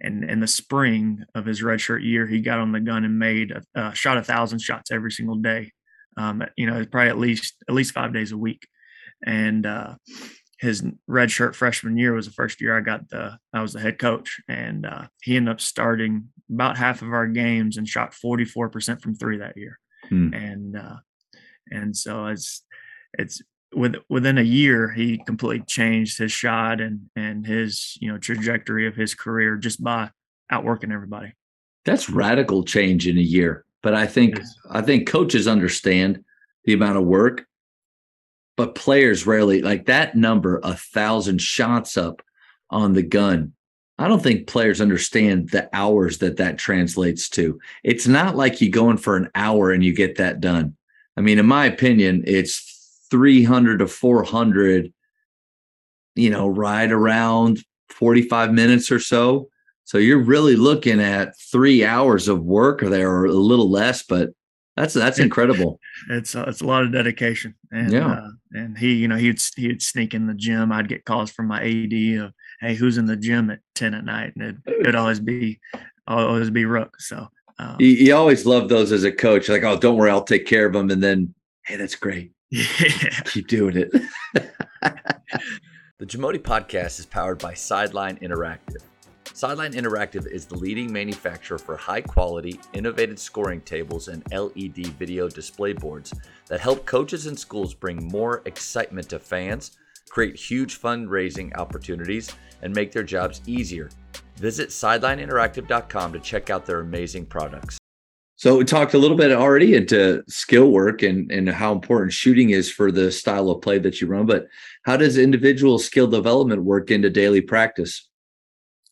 [0.00, 3.52] and in the spring of his redshirt year, he got on the gun and made
[3.52, 5.72] a, uh, shot a thousand shots every single day.
[6.16, 8.66] Um, you know, probably at least at least five days a week.
[9.24, 9.94] And uh,
[10.58, 13.98] his redshirt freshman year was the first year I got the I was the head
[13.98, 19.02] coach, and uh, he ended up starting about half of our games and shot 44%
[19.02, 19.78] from three that year.
[20.08, 20.32] Hmm.
[20.32, 20.96] And uh,
[21.70, 22.64] and so it's
[23.18, 23.42] it's
[23.74, 28.86] with within a year he completely changed his shot and and his you know trajectory
[28.86, 30.10] of his career just by
[30.50, 31.34] outworking everybody.
[31.84, 34.38] That's radical change in a year but i think
[34.70, 36.24] i think coaches understand
[36.64, 37.46] the amount of work
[38.56, 42.22] but players rarely like that number a thousand shots up
[42.70, 43.52] on the gun
[43.98, 47.58] i don't think players understand the hours that that translates to.
[47.82, 50.76] It's not like you go in for an hour and you get that done.
[51.16, 52.67] I mean in my opinion it's
[53.10, 54.92] 300 to 400,
[56.14, 57.58] you know, right around
[57.90, 59.48] 45 minutes or so.
[59.84, 64.30] So you're really looking at three hours of work there or a little less, but
[64.76, 65.80] that's that's incredible.
[66.10, 68.12] It's uh, it's a lot of dedication, and yeah.
[68.12, 70.70] Uh, and he, you know, he'd he'd sneak in the gym.
[70.70, 74.04] I'd get calls from my AD of, "Hey, who's in the gym at ten at
[74.04, 75.58] night?" And it'd, it'd always be
[76.06, 77.00] always be Rook.
[77.00, 79.48] So um, you, you always love those as a coach.
[79.48, 80.90] Like, oh, don't worry, I'll take care of them.
[80.90, 82.32] And then, hey, that's great.
[82.50, 83.10] Yeah.
[83.26, 83.90] Keep doing it.
[85.98, 88.82] the Jamodi podcast is powered by Sideline Interactive.
[89.34, 95.28] Sideline Interactive is the leading manufacturer for high quality, innovative scoring tables and LED video
[95.28, 96.12] display boards
[96.46, 99.76] that help coaches and schools bring more excitement to fans,
[100.08, 103.90] create huge fundraising opportunities, and make their jobs easier.
[104.36, 107.77] Visit sidelineinteractive.com to check out their amazing products.
[108.38, 112.50] So we talked a little bit already into skill work and, and how important shooting
[112.50, 114.46] is for the style of play that you run, but
[114.84, 118.08] how does individual skill development work into daily practice?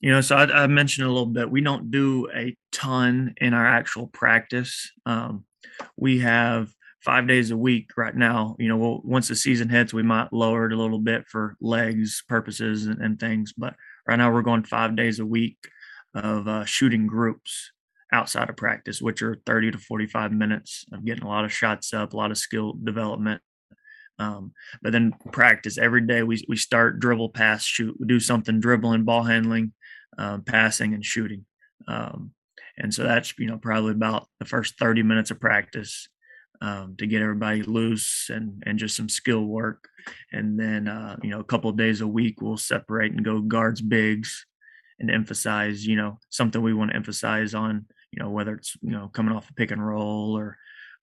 [0.00, 3.54] You know, so I, I mentioned a little bit, we don't do a ton in
[3.54, 4.90] our actual practice.
[5.06, 5.44] Um,
[5.96, 6.68] we have
[7.04, 8.56] five days a week right now.
[8.58, 11.56] You know, we'll, once the season hits, we might lower it a little bit for
[11.60, 13.76] legs purposes and, and things, but
[14.08, 15.56] right now we're going five days a week
[16.16, 17.70] of uh, shooting groups
[18.12, 21.92] outside of practice, which are 30 to 45 minutes of getting a lot of shots
[21.92, 23.42] up, a lot of skill development.
[24.18, 26.22] Um, but then practice every day.
[26.22, 27.96] We we start dribble, pass, shoot.
[27.98, 29.72] We do something dribbling, ball handling,
[30.16, 31.44] um, passing, and shooting.
[31.86, 32.32] Um,
[32.78, 36.08] and so that's you know probably about the first 30 minutes of practice
[36.60, 39.88] um, to get everybody loose and and just some skill work.
[40.32, 43.40] And then uh, you know a couple of days a week we'll separate and go
[43.40, 44.46] guards, bigs,
[44.98, 48.90] and emphasize you know something we want to emphasize on you know whether it's you
[48.90, 50.56] know coming off a pick and roll or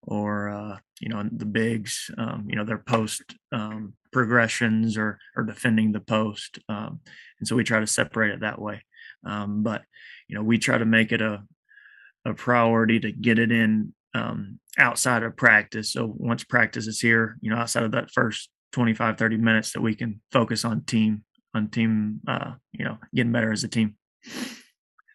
[0.05, 5.43] or uh, you know the bigs um, you know their post um, progressions or or
[5.43, 6.99] defending the post um,
[7.39, 8.83] and so we try to separate it that way.
[9.25, 9.83] Um, but
[10.27, 11.43] you know we try to make it a
[12.25, 15.91] a priority to get it in um, outside of practice.
[15.91, 19.81] So once practice is here you know outside of that first 25 30 minutes that
[19.81, 23.95] we can focus on team on team uh, you know getting better as a team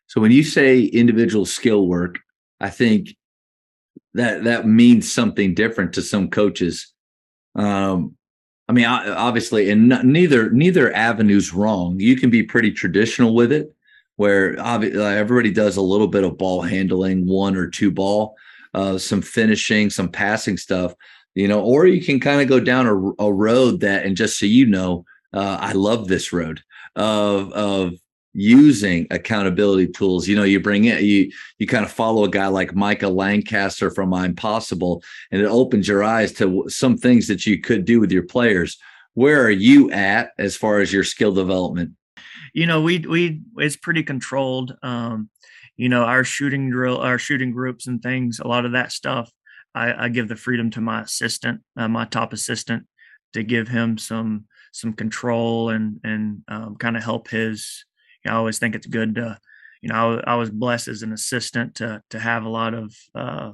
[0.09, 2.19] so when you say individual skill work,
[2.61, 3.15] I think
[4.15, 6.93] that that means something different to some coaches.
[7.55, 8.17] Um,
[8.69, 12.01] I mean, obviously, and neither neither avenue's wrong.
[12.01, 13.73] You can be pretty traditional with it,
[14.17, 18.35] where everybody does a little bit of ball handling, one or two ball,
[18.75, 20.95] uh, some finishing, some passing stuff,
[21.35, 24.39] you know, or you can kind of go down a, a, road that, and just
[24.39, 26.63] so you know, uh, I love this road
[26.97, 27.95] of of
[28.39, 30.29] using accountability tools.
[30.29, 33.91] You know, you bring it, you you kind of follow a guy like Micah Lancaster
[33.91, 37.99] from I'm Possible, and it opens your eyes to some things that you could do
[37.99, 38.79] with your players.
[39.15, 41.95] Where are you at as far as your skill development?
[42.55, 44.77] You know, we we it's pretty controlled.
[44.85, 45.31] Um,
[45.77, 49.33] you know, our shooting drill, our shooting groups and things, a lot of that stuff,
[49.75, 52.87] I, I give the freedom to my assistant, uh, my top assistant,
[53.33, 57.85] to give him some some control and and um, kind of help his
[58.29, 59.39] I always think it's good to,
[59.83, 62.95] you know, I, I, was blessed as an assistant to to have a lot of
[63.15, 63.53] uh,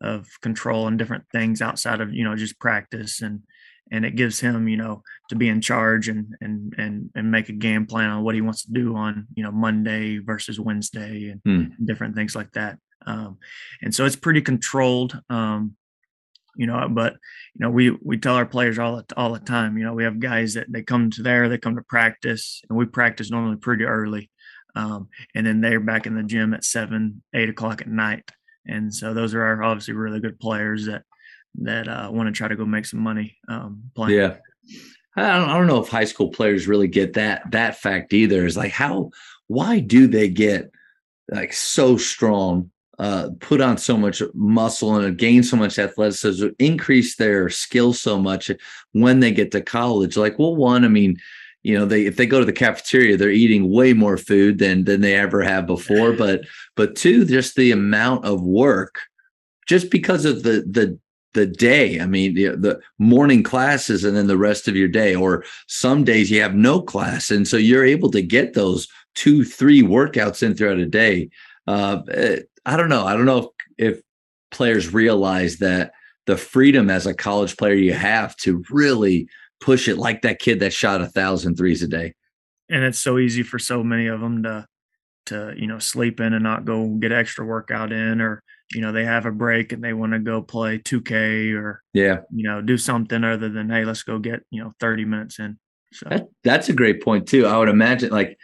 [0.00, 3.42] of control and different things outside of you know just practice and
[3.90, 7.48] and it gives him you know to be in charge and and and and make
[7.48, 11.30] a game plan on what he wants to do on you know Monday versus Wednesday
[11.30, 11.84] and hmm.
[11.84, 12.78] different things like that.
[13.06, 13.38] Um,
[13.82, 15.20] and so it's pretty controlled.
[15.28, 15.76] Um,
[16.56, 17.14] you know, but
[17.54, 19.76] you know, we we tell our players all the all the time.
[19.76, 22.78] You know, we have guys that they come to there, they come to practice, and
[22.78, 24.30] we practice normally pretty early,
[24.74, 28.30] um, and then they're back in the gym at seven, eight o'clock at night.
[28.66, 31.02] And so those are our obviously really good players that
[31.60, 34.18] that uh, want to try to go make some money um, playing.
[34.18, 34.36] Yeah,
[35.16, 38.46] I don't, I don't know if high school players really get that that fact either.
[38.46, 39.10] Is like how
[39.46, 40.70] why do they get
[41.30, 47.16] like so strong uh, put on so much muscle and gain so much athleticism, increase
[47.16, 48.50] their skill so much
[48.92, 50.16] when they get to college.
[50.16, 51.16] Like, well, one, I mean,
[51.62, 54.84] you know, they if they go to the cafeteria, they're eating way more food than
[54.84, 56.12] than they ever have before.
[56.24, 56.42] But
[56.76, 59.00] but two, just the amount of work,
[59.66, 60.98] just because of the the
[61.32, 62.00] the day.
[62.00, 66.04] I mean, the, the morning classes and then the rest of your day, or some
[66.04, 70.42] days you have no class, and so you're able to get those two, three workouts
[70.42, 71.28] in throughout a day.
[71.66, 73.06] Uh, eh, I don't know.
[73.06, 74.02] I don't know if, if
[74.50, 75.92] players realize that
[76.26, 79.28] the freedom as a college player you have to really
[79.60, 82.14] push it like that kid that shot a thousand threes a day.
[82.70, 84.66] And it's so easy for so many of them to
[85.26, 88.42] to you know sleep in and not go get extra workout in or
[88.74, 92.20] you know they have a break and they want to go play 2k or yeah
[92.30, 95.58] you know do something other than hey let's go get you know 30 minutes in
[95.92, 98.36] so that, that's a great point too i would imagine like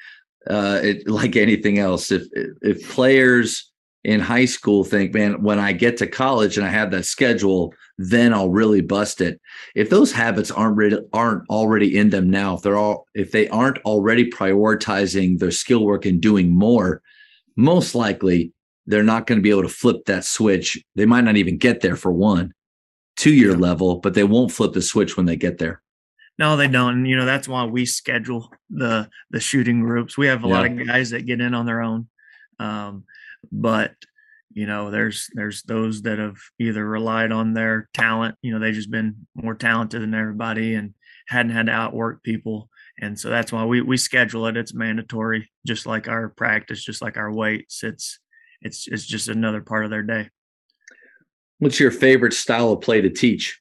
[0.48, 2.26] uh it like anything else if
[2.62, 3.69] if players
[4.04, 7.74] in high school think, man, when I get to college and I have that schedule,
[7.98, 9.40] then I'll really bust it.
[9.74, 13.48] If those habits aren't really, aren't already in them now, if they're all if they
[13.48, 17.02] aren't already prioritizing their skill work and doing more,
[17.56, 18.52] most likely
[18.86, 20.82] they're not going to be able to flip that switch.
[20.94, 22.54] They might not even get there for one,
[23.16, 23.58] two year yeah.
[23.58, 25.82] level, but they won't flip the switch when they get there.
[26.38, 26.94] No, they don't.
[26.94, 30.16] And, you know, that's why we schedule the the shooting groups.
[30.16, 30.54] We have a yeah.
[30.54, 32.08] lot of guys that get in on their own.
[32.58, 33.04] Um,
[33.50, 33.92] but
[34.53, 38.74] you know there's there's those that have either relied on their talent you know they've
[38.74, 40.94] just been more talented than everybody and
[41.29, 42.68] hadn't had to outwork people
[43.00, 44.57] and so that's why we we schedule it.
[44.57, 47.83] It's mandatory just like our practice just like our weights.
[47.83, 48.18] It's
[48.61, 50.29] it's it's just another part of their day.
[51.59, 53.59] What's your favorite style of play to teach?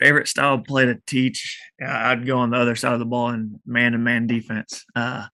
[0.00, 1.60] Favorite style of play to teach?
[1.80, 4.84] I'd go on the other side of the ball in man to man defense.
[4.96, 5.26] Uh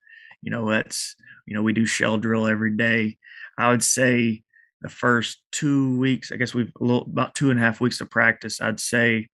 [0.43, 1.17] you know that's
[1.51, 3.19] you know, we do shell drill every day.
[3.59, 4.45] I would say
[4.83, 8.01] the first two weeks, I guess we've a little, about two and a half weeks
[8.01, 8.61] of practice.
[8.61, 9.29] I'd say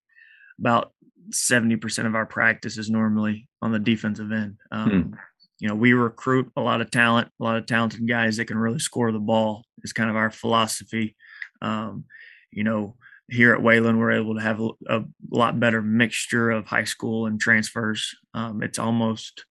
[0.59, 0.93] about
[1.29, 4.57] 70% of our practice is normally on the defensive end.
[4.73, 5.15] Um, hmm.
[5.61, 8.59] You know, we recruit a lot of talent, a lot of talented guys that can
[8.59, 9.65] really score the ball.
[9.83, 11.17] Is kind of our philosophy.
[11.61, 12.05] Um,
[12.51, 12.97] you know,
[13.29, 17.27] here at Wayland, we're able to have a, a, lot better mixture of high school
[17.27, 18.15] and transfers.
[18.35, 19.45] Um, it's almost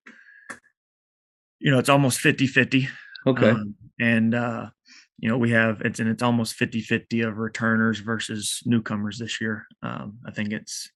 [1.65, 2.88] you know, it's almost 50 50.
[3.25, 3.49] Okay.
[3.49, 4.67] Um, and, uh,
[5.17, 9.41] you know, we have it's and it's almost 50 50 of returners versus newcomers this
[9.41, 9.65] year.
[9.82, 10.91] Um, I think it's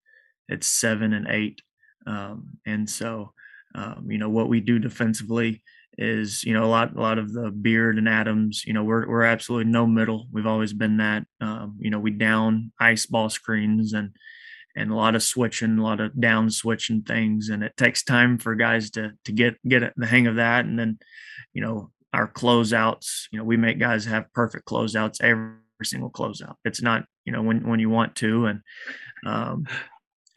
[0.48, 1.64] it's seven and eight.
[2.06, 3.34] Um, and so,
[3.74, 5.64] um, you know, what we do defensively
[5.98, 9.10] is, you know, a lot a lot of the Beard and Adams, you know, we're
[9.10, 10.28] we're absolutely no middle.
[10.32, 11.26] We've always been that.
[11.42, 14.12] Um, you know, we down ice ball screens and
[14.80, 18.38] and a lot of switching, a lot of down switching things, and it takes time
[18.38, 20.64] for guys to to get get the hang of that.
[20.64, 21.00] And then,
[21.54, 26.56] you know, our closeouts, you know, we make guys have perfect closeouts every single closeout.
[26.64, 28.62] It's not, you know, when when you want to, and
[29.26, 29.68] um,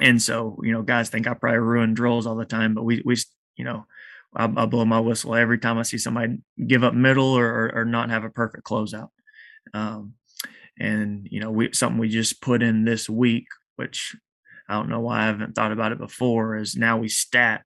[0.00, 3.00] and so you know, guys think I probably ruin drills all the time, but we
[3.04, 3.16] we
[3.56, 3.86] you know.
[4.34, 7.72] I, I blow my whistle every time I see somebody give up middle or, or,
[7.74, 9.10] or not have a perfect closeout.
[9.74, 10.14] Um,
[10.80, 13.44] and you know, we something we just put in this week
[13.76, 14.16] which
[14.72, 17.62] I don't know why I haven't thought about it before, is now we stat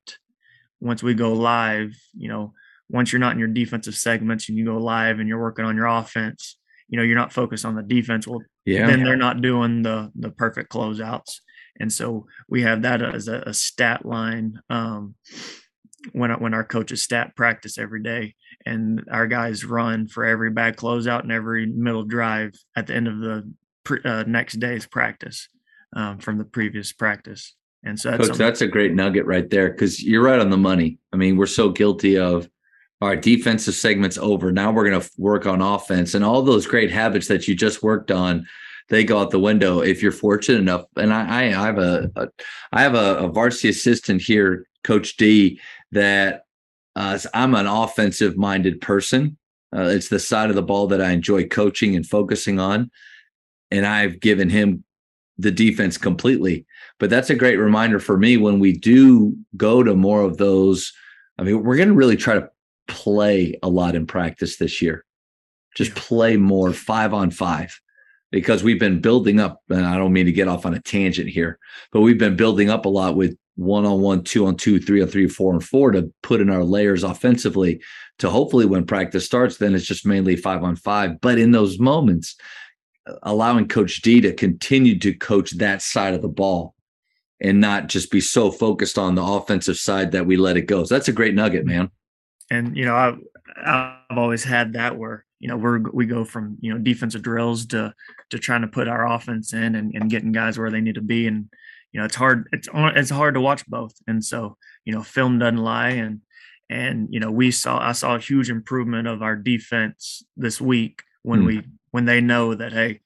[0.80, 2.52] once we go live, you know,
[2.88, 5.76] once you're not in your defensive segments and you go live and you're working on
[5.76, 8.26] your offense, you know, you're not focused on the defense.
[8.26, 8.88] Well, yeah.
[8.88, 11.36] then they're not doing the the perfect closeouts.
[11.78, 15.14] And so we have that as a, a stat line um,
[16.10, 18.34] when when our coaches stat practice every day
[18.64, 23.06] and our guys run for every bad closeout and every middle drive at the end
[23.06, 23.52] of the
[23.84, 25.48] pre, uh, next day's practice
[25.96, 27.54] um, from the previous practice.
[27.82, 30.56] And so that's, Coach, that's a great nugget right there because you're right on the
[30.56, 30.98] money.
[31.12, 32.48] I mean, we're so guilty of
[33.00, 34.52] our defensive segments over.
[34.52, 37.82] Now we're going to work on offense and all those great habits that you just
[37.82, 38.46] worked on.
[38.88, 40.84] They go out the window if you're fortunate enough.
[40.96, 42.28] And I, I have a, a
[42.72, 45.60] I have a, a varsity assistant here, Coach D,
[45.92, 46.44] that
[46.94, 49.36] uh, I'm an offensive minded person.
[49.74, 52.90] Uh, it's the side of the ball that I enjoy coaching and focusing on.
[53.70, 54.84] And I've given him
[55.38, 56.66] the defense completely.
[56.98, 60.92] But that's a great reminder for me when we do go to more of those.
[61.38, 62.48] I mean, we're going to really try to
[62.88, 65.04] play a lot in practice this year.
[65.76, 66.02] Just yeah.
[66.02, 67.78] play more five on five
[68.30, 69.60] because we've been building up.
[69.68, 71.58] And I don't mean to get off on a tangent here,
[71.92, 75.02] but we've been building up a lot with one on one, two on two, three
[75.02, 77.80] on three, four on four to put in our layers offensively
[78.18, 81.20] to hopefully when practice starts, then it's just mainly five on five.
[81.20, 82.36] But in those moments,
[83.22, 86.74] allowing Coach D to continue to coach that side of the ball
[87.40, 90.84] and not just be so focused on the offensive side that we let it go.
[90.84, 91.90] So that's a great nugget, man.
[92.50, 93.18] And you know, I've
[93.64, 97.66] I've always had that where you know we're we go from you know defensive drills
[97.66, 97.92] to
[98.30, 101.02] to trying to put our offense in and, and getting guys where they need to
[101.02, 101.48] be and
[101.92, 105.38] you know it's hard it's it's hard to watch both and so you know film
[105.38, 106.20] doesn't lie and
[106.70, 111.02] and you know we saw i saw a huge improvement of our defense this week
[111.22, 111.46] when mm.
[111.46, 111.62] we
[111.96, 113.00] when they know that hey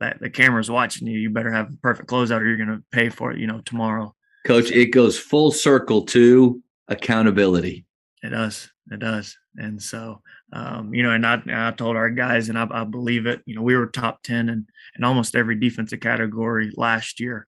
[0.00, 2.84] that the camera's watching you you better have a perfect closeout or you're going to
[2.92, 4.14] pay for it you know tomorrow.
[4.46, 7.86] Coach it goes full circle to accountability.
[8.22, 8.68] It does.
[8.90, 9.34] It does.
[9.56, 10.20] And so
[10.52, 13.54] um, you know and I, I told our guys and I, I believe it you
[13.54, 14.68] know we were top 10 and
[14.98, 17.46] in almost every defensive category last year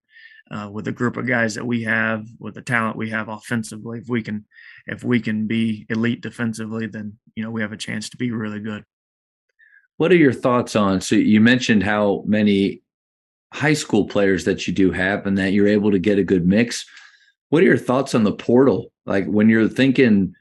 [0.51, 3.99] uh, with the group of guys that we have, with the talent we have offensively,
[3.99, 4.47] if we can,
[4.87, 8.31] if we can be elite defensively, then you know we have a chance to be
[8.31, 8.85] really good.
[9.97, 11.01] What are your thoughts on?
[11.01, 12.83] So you mentioned how many
[13.53, 16.47] high school players that you do have, and that you're able to get a good
[16.47, 16.85] mix.
[17.49, 18.93] What are your thoughts on the portal?
[19.07, 20.35] Like when you're thinking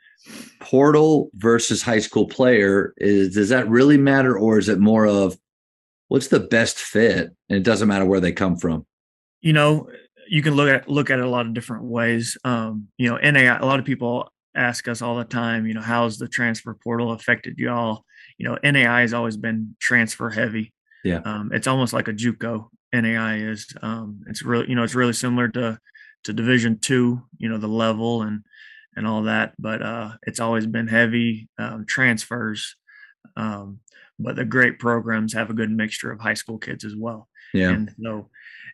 [0.59, 5.37] portal versus high school player, is does that really matter, or is it more of
[6.07, 8.85] what's the best fit, and it doesn't matter where they come from?
[9.45, 9.87] you know,
[10.27, 12.35] you can look at look at it a lot of different ways.
[12.43, 13.61] Um, you know, NAIA.
[13.61, 15.67] A lot of people ask us all the time.
[15.67, 18.03] You know, how's the transfer portal affected y'all?
[18.37, 20.73] You know, NAIA has always been transfer heavy.
[21.03, 21.21] Yeah.
[21.23, 22.67] Um, it's almost like a JUCO.
[22.93, 23.67] NAIA is.
[23.81, 25.79] Um, it's really, you know, it's really similar to
[26.23, 27.21] to Division two.
[27.37, 28.43] You know, the level and
[28.95, 32.75] and all that, but uh, it's always been heavy um, transfers.
[33.35, 33.79] Um,
[34.17, 37.27] but the great programs have a good mixture of high school kids as well.
[37.55, 37.69] Yeah.
[37.69, 38.29] And so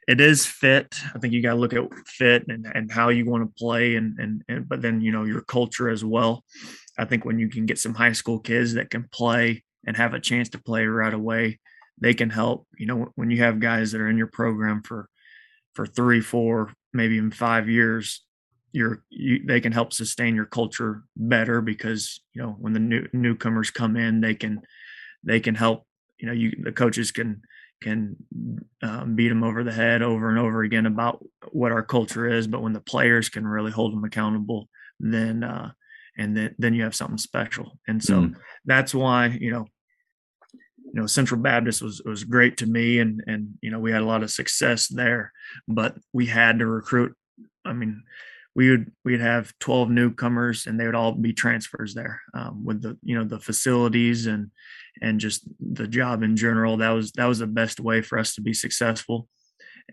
[0.07, 0.95] it is fit.
[1.13, 3.95] I think you got to look at fit and, and how you want to play
[3.95, 6.43] and, and, and, but then, you know, your culture as well.
[6.97, 10.13] I think when you can get some high school kids that can play and have
[10.13, 11.59] a chance to play right away,
[11.99, 15.07] they can help, you know, when you have guys that are in your program for,
[15.75, 18.23] for three, four, maybe even five years,
[18.73, 23.07] you're, you, they can help sustain your culture better because, you know, when the new
[23.13, 24.61] newcomers come in, they can,
[25.23, 25.85] they can help,
[26.19, 27.41] you know, you, the coaches can,
[27.81, 28.15] can
[28.83, 32.47] um, beat them over the head over and over again about what our culture is.
[32.47, 34.69] But when the players can really hold them accountable,
[34.99, 35.71] then uh,
[36.17, 37.79] and then then you have something special.
[37.87, 38.35] And so mm.
[38.65, 39.65] that's why you know
[40.77, 44.01] you know Central Baptist was was great to me, and and you know we had
[44.01, 45.31] a lot of success there,
[45.67, 47.15] but we had to recruit.
[47.65, 48.03] I mean,
[48.55, 52.81] we would we'd have 12 newcomers and they would all be transfers there um, with
[52.81, 54.51] the you know the facilities and
[55.01, 58.35] and just the job in general that was that was the best way for us
[58.35, 59.27] to be successful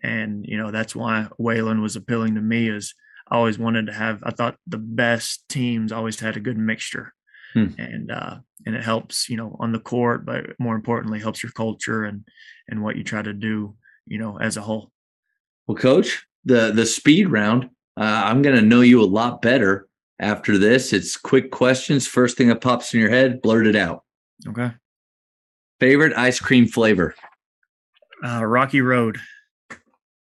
[0.02, 2.94] and you know that's why Wayland was appealing to me is
[3.30, 7.12] I always wanted to have I thought the best teams always had a good mixture
[7.52, 7.68] hmm.
[7.78, 8.36] and uh
[8.66, 12.26] and it helps you know on the court but more importantly helps your culture and
[12.68, 14.92] and what you try to do you know as a whole
[15.66, 19.88] well coach the the speed round uh, I'm going to know you a lot better
[20.20, 20.92] after this.
[20.92, 22.06] It's quick questions.
[22.06, 24.04] First thing that pops in your head, blurt it out.
[24.46, 24.70] Okay.
[25.80, 27.14] Favorite ice cream flavor?
[28.24, 29.18] Uh, Rocky Road.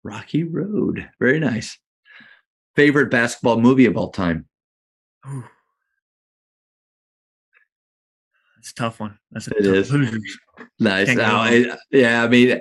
[0.03, 1.09] Rocky Road.
[1.19, 1.79] Very nice.
[2.77, 4.47] Favorite basketball movie of all time?
[5.29, 5.45] Ooh.
[8.59, 9.19] It's a tough one.
[9.31, 9.91] That's a it tough is.
[9.91, 10.39] Hoosiers.
[10.79, 11.09] Nice.
[11.19, 12.61] Oh, yeah, I mean,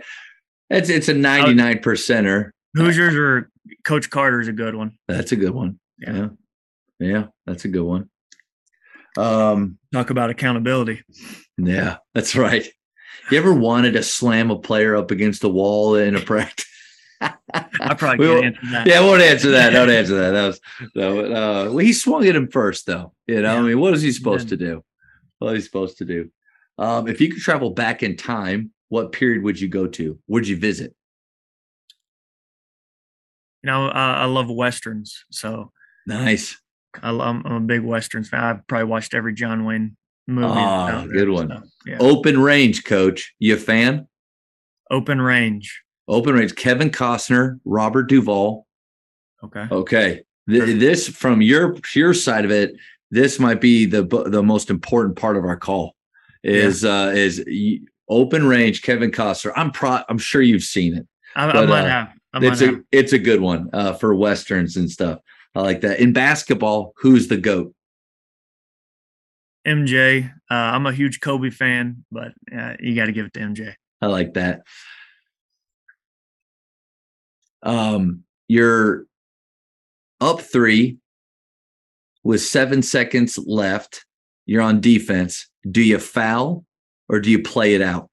[0.69, 2.51] it's it's a 99 percenter.
[2.75, 3.49] Hoosiers or
[3.83, 4.97] Coach Carter is a good one.
[5.07, 5.79] That's a good one.
[5.99, 6.13] Yeah.
[6.15, 6.27] yeah.
[6.99, 8.09] Yeah, that's a good one.
[9.17, 11.03] Um talk about accountability.
[11.57, 12.67] Yeah, that's right.
[13.31, 16.65] You ever wanted to slam a player up against the wall in a practice?
[17.21, 18.87] I probably can't won't- answer that.
[18.87, 19.69] Yeah, I won't answer that.
[19.71, 20.31] Don't answer that.
[20.31, 20.61] That was
[20.95, 21.19] no.
[21.73, 23.13] Uh, he swung at him first, though.
[23.27, 23.61] You know, I Yeah.
[23.61, 24.65] mean, what is he supposed to did.
[24.65, 24.83] do?
[25.39, 26.29] What is he supposed to do?
[26.77, 30.17] Um, if you could travel back in time, what period would you go to?
[30.27, 30.95] Would you visit?
[33.63, 35.71] You know, uh, I love westerns, so
[36.07, 36.57] Nice.
[37.03, 38.41] I, I'm, I'm a big westerns fan.
[38.43, 39.97] I've probably watched every John Wayne
[40.37, 41.49] Ah, good one.
[41.49, 41.97] so, yeah.
[41.99, 43.33] Open range, coach.
[43.39, 44.07] You a fan?
[44.91, 45.81] Open range.
[46.07, 46.55] Open range.
[46.55, 48.65] Kevin Costner, Robert Duvall.
[49.43, 49.65] Okay.
[49.71, 50.23] Okay.
[50.49, 52.73] Th- this from your your side of it,
[53.11, 55.95] this might be the the most important part of our call.
[56.43, 57.43] Is uh is
[58.07, 59.51] open range Kevin Costner.
[59.55, 61.07] I'm pro I'm sure you've seen it.
[61.35, 62.13] I, I But, might uh, have.
[62.33, 62.79] I might It's a have.
[62.91, 65.19] it's a good one uh for westerns and stuff.
[65.55, 65.99] I like that.
[65.99, 67.73] In basketball, who's the goat?
[69.69, 70.29] MJ.
[70.49, 73.73] Uh, I'm a huge Kobe fan, but uh, you got to give it to MJ.
[74.01, 74.61] I like that.
[77.61, 79.05] Um, you're
[80.21, 80.97] up three
[82.23, 84.05] with seven seconds left.
[84.45, 85.47] You're on defense.
[85.69, 86.65] Do you foul
[87.07, 88.09] or do you play it out?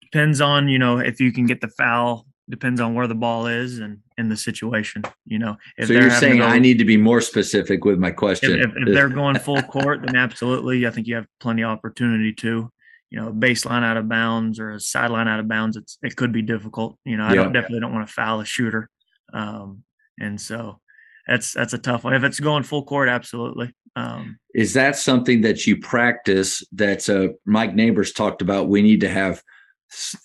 [0.00, 2.26] Depends on you know if you can get the foul.
[2.50, 5.02] Depends on where the ball is and in the situation.
[5.24, 7.98] You know, if so they're you're saying go- I need to be more specific with
[7.98, 8.60] my question.
[8.60, 12.32] if, if they're going full court, then absolutely, I think you have plenty of opportunity
[12.34, 12.70] to.
[13.10, 16.16] You know, a baseline out of bounds or a sideline out of bounds, it's it
[16.16, 16.98] could be difficult.
[17.04, 17.44] You know, I Yeah.
[17.44, 18.90] don't definitely don't want to foul a shooter,
[19.32, 19.84] um,
[20.18, 20.80] and so
[21.28, 22.12] that's that's a tough one.
[22.14, 23.72] If it's going full court, absolutely.
[23.96, 29.00] Um, is that something that you practice that's uh mike neighbors talked about we need
[29.02, 29.40] to have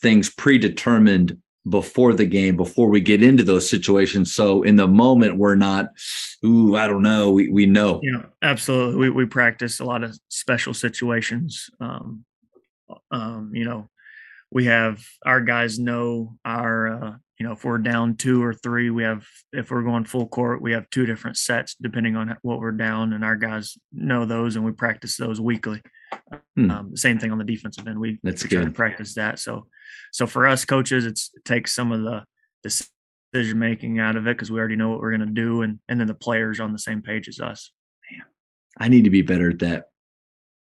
[0.01, 1.37] things predetermined
[1.67, 5.87] before the game before we get into those situations so in the moment we're not
[6.45, 8.99] ooh i don't know we, we know Yeah, absolutely.
[8.99, 11.69] We we practice a lot of special situations.
[11.79, 12.25] Um,
[13.11, 13.89] um, you know,
[14.51, 18.89] we have our guys know our uh, you know if we're down two or three,
[18.89, 22.59] we have if we're going full court, we have two different sets depending on what
[22.59, 25.81] we're down, and our guys know those, and we practice those weekly.
[26.55, 26.71] Hmm.
[26.71, 27.99] Um, same thing on the defensive end.
[27.99, 29.39] We That's try to practice that.
[29.39, 29.67] So,
[30.11, 32.23] so for us coaches, it's it takes some of the
[32.63, 35.79] decision making out of it because we already know what we're going to do, and
[35.87, 37.71] and then the players are on the same page as us.
[38.79, 39.85] i need to be better at that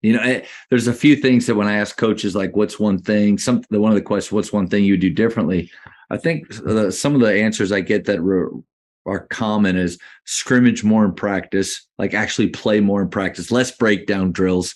[0.02, 2.98] you know eh, there's a few things that when i ask coaches like what's one
[2.98, 5.70] thing some the one of the questions what's one thing you do differently
[6.10, 8.48] i think the, some of the answers i get that re,
[9.08, 14.30] are common is scrimmage more in practice, like actually play more in practice, less breakdown
[14.30, 14.74] drills,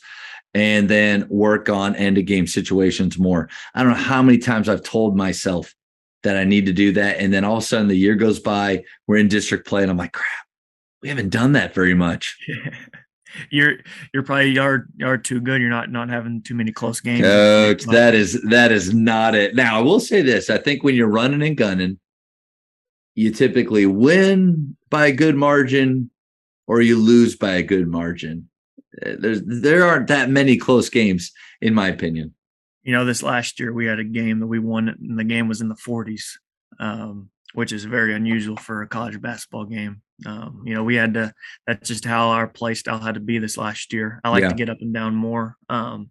[0.54, 3.48] and then work on end of game situations more.
[3.74, 5.74] I don't know how many times I've told myself
[6.22, 7.18] that I need to do that.
[7.18, 9.90] And then all of a sudden the year goes by, we're in district play, and
[9.90, 10.46] I'm like, crap,
[11.00, 12.36] we haven't done that very much.
[13.50, 13.74] you're
[14.12, 15.60] you're probably you're you're too good.
[15.60, 17.22] You're not not having too many close games.
[17.22, 19.54] Coach, that is that is not it.
[19.54, 21.98] Now I will say this: I think when you're running and gunning,
[23.14, 26.10] you typically win by a good margin,
[26.66, 28.48] or you lose by a good margin.
[29.04, 32.34] Uh, There's there aren't that many close games, in my opinion.
[32.82, 35.48] you know, this last year we had a game that we won, and the game
[35.48, 36.24] was in the 40s,
[36.80, 40.02] um, which is very unusual for a college basketball game.
[40.26, 41.32] Um, you know, we had to.
[41.66, 44.20] That's just how our play style had to be this last year.
[44.24, 44.48] I like Yeah.
[44.50, 46.10] to get up and down more, um,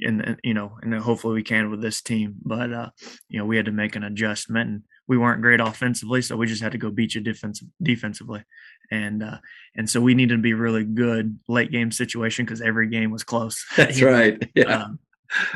[0.00, 2.36] and, and you know, and hopefully we can with this team.
[2.44, 2.90] But uh,
[3.28, 6.46] you know, we had to make an adjustment, and we weren't great offensively, so we
[6.46, 8.44] just had to go beat you defensive defensively,
[8.90, 9.38] and uh,
[9.74, 13.24] and so we needed to be really good late game situation because every game was
[13.24, 13.64] close.
[13.76, 14.48] That's right.
[14.54, 14.82] Yeah.
[14.82, 14.98] Um,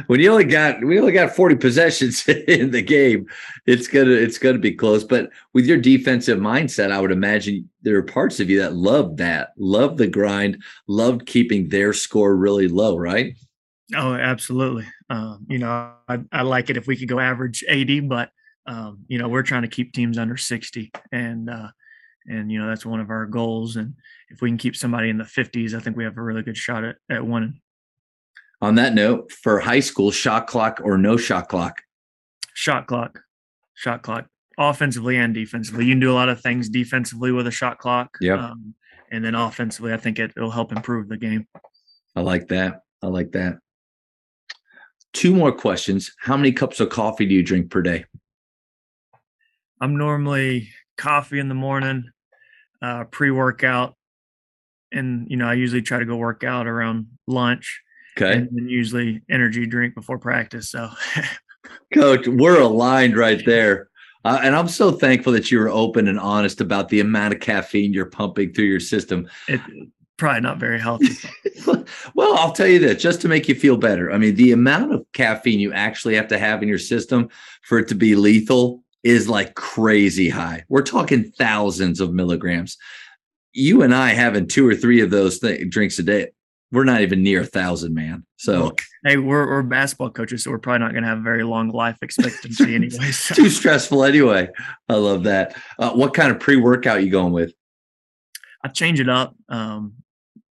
[0.07, 3.27] when you only got we only got 40 possessions in the game
[3.65, 7.97] it's gonna it's gonna be close but with your defensive mindset i would imagine there
[7.97, 12.69] are parts of you that loved that loved the grind loved keeping their score really
[12.69, 13.35] low right
[13.95, 14.87] Oh, absolutely.
[15.11, 18.31] Um, you know, I, I like it if we could go average 80, but
[18.67, 21.69] um, you know, we're trying to keep teams under 60, and uh,
[22.27, 23.77] and you know that's one of our goals.
[23.77, 23.95] And
[24.31, 26.57] if we can keep somebody in the 50s, I think we have a really good
[26.57, 27.61] shot at at winning.
[28.61, 31.83] on that note for high school shot clock or no shot clock
[32.55, 33.21] Shot clock,
[33.75, 34.27] shot clock,
[34.59, 35.87] offensively and defensively.
[35.87, 38.17] You can do a lot of things defensively with a shot clock.
[38.21, 38.39] Yep.
[38.39, 38.75] Um,
[39.11, 41.47] and then offensively, I think it, it'll help improve the game.
[42.15, 43.57] i like that i like that
[45.13, 48.05] two more questions how many cups of coffee do you drink per day
[49.83, 52.09] I'm normally coffee in the morning,
[52.81, 53.97] uh, pre-workout,
[54.93, 57.83] and you know I usually try to go work out around lunch,
[58.17, 60.71] okay and then usually energy drink before practice.
[60.71, 60.89] So
[61.93, 63.89] Coach, we're aligned right there.
[64.25, 67.41] Uh, and I'm so thankful that you were open and honest about the amount of
[67.41, 69.29] caffeine you're pumping through your system.
[69.49, 69.61] it
[70.17, 71.09] probably not very healthy.
[72.15, 74.13] well, I'll tell you this just to make you feel better.
[74.13, 77.29] I mean, the amount of caffeine you actually have to have in your system
[77.63, 80.65] for it to be lethal, is like crazy high.
[80.69, 82.77] We're talking thousands of milligrams.
[83.53, 86.29] You and I having two or three of those th- drinks a day,
[86.71, 88.25] we're not even near a thousand, man.
[88.37, 88.75] So
[89.05, 91.69] hey, we're we're basketball coaches, so we're probably not going to have a very long
[91.69, 93.11] life expectancy anyway.
[93.11, 93.35] So.
[93.35, 94.49] too stressful anyway.
[94.89, 95.55] I love that.
[95.79, 97.53] Uh, what kind of pre workout you going with?
[98.65, 99.35] I change it up.
[99.51, 99.95] Um,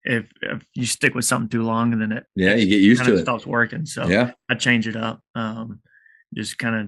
[0.03, 3.03] if if you stick with something too long, and then it Yeah, you get used
[3.05, 3.21] to it.
[3.21, 3.85] stops working.
[3.85, 4.31] So Yeah.
[4.49, 5.21] I change it up.
[5.35, 5.81] Um,
[6.33, 6.87] just kind of,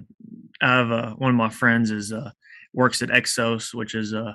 [0.61, 2.31] I have uh, one of my friends is uh,
[2.73, 4.33] works at Exos, which is uh,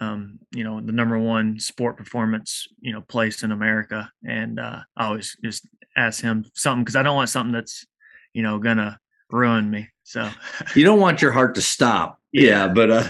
[0.00, 4.80] um, you know, the number one sport performance you know place in America, and uh,
[4.96, 7.86] I always just ask him something because I don't want something that's
[8.32, 8.98] you know gonna
[9.30, 9.88] ruin me.
[10.02, 10.28] So
[10.74, 12.18] You don't want your heart to stop.
[12.32, 12.68] Yeah, Yeah.
[12.68, 13.08] but uh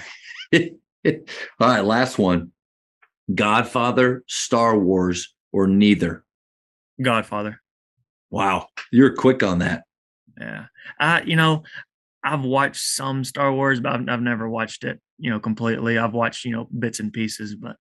[1.60, 2.52] all right, last one.
[3.34, 6.24] Godfather, Star Wars, or neither.
[7.00, 7.60] Godfather,
[8.30, 8.68] Wow.
[8.92, 9.84] You're quick on that.
[10.38, 10.66] yeah,
[11.00, 11.62] I you know.
[12.24, 15.98] I've watched some Star Wars, but I've, I've never watched it, you know, completely.
[15.98, 17.76] I've watched, you know, bits and pieces, but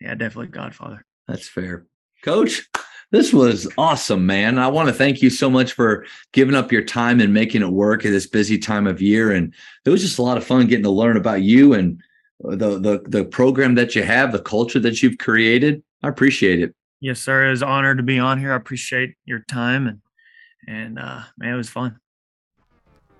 [0.00, 1.04] yeah, definitely Godfather.
[1.28, 1.86] That's fair.
[2.24, 2.68] Coach,
[3.12, 4.58] this was awesome, man.
[4.58, 7.68] I want to thank you so much for giving up your time and making it
[7.68, 9.30] work at this busy time of year.
[9.30, 12.02] And it was just a lot of fun getting to learn about you and
[12.40, 15.82] the the the program that you have, the culture that you've created.
[16.02, 16.74] I appreciate it.
[17.00, 17.46] Yes, sir.
[17.46, 18.52] It was an honor to be on here.
[18.52, 20.00] I appreciate your time and
[20.68, 21.98] and uh man, it was fun.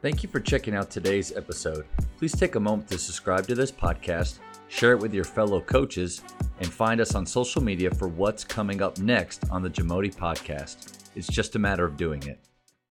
[0.07, 1.85] Thank you for checking out today's episode.
[2.19, 4.39] Please take a moment to subscribe to this podcast,
[4.69, 6.23] share it with your fellow coaches,
[6.61, 11.11] and find us on social media for what's coming up next on the Jamodi podcast.
[11.17, 12.39] It's just a matter of doing it.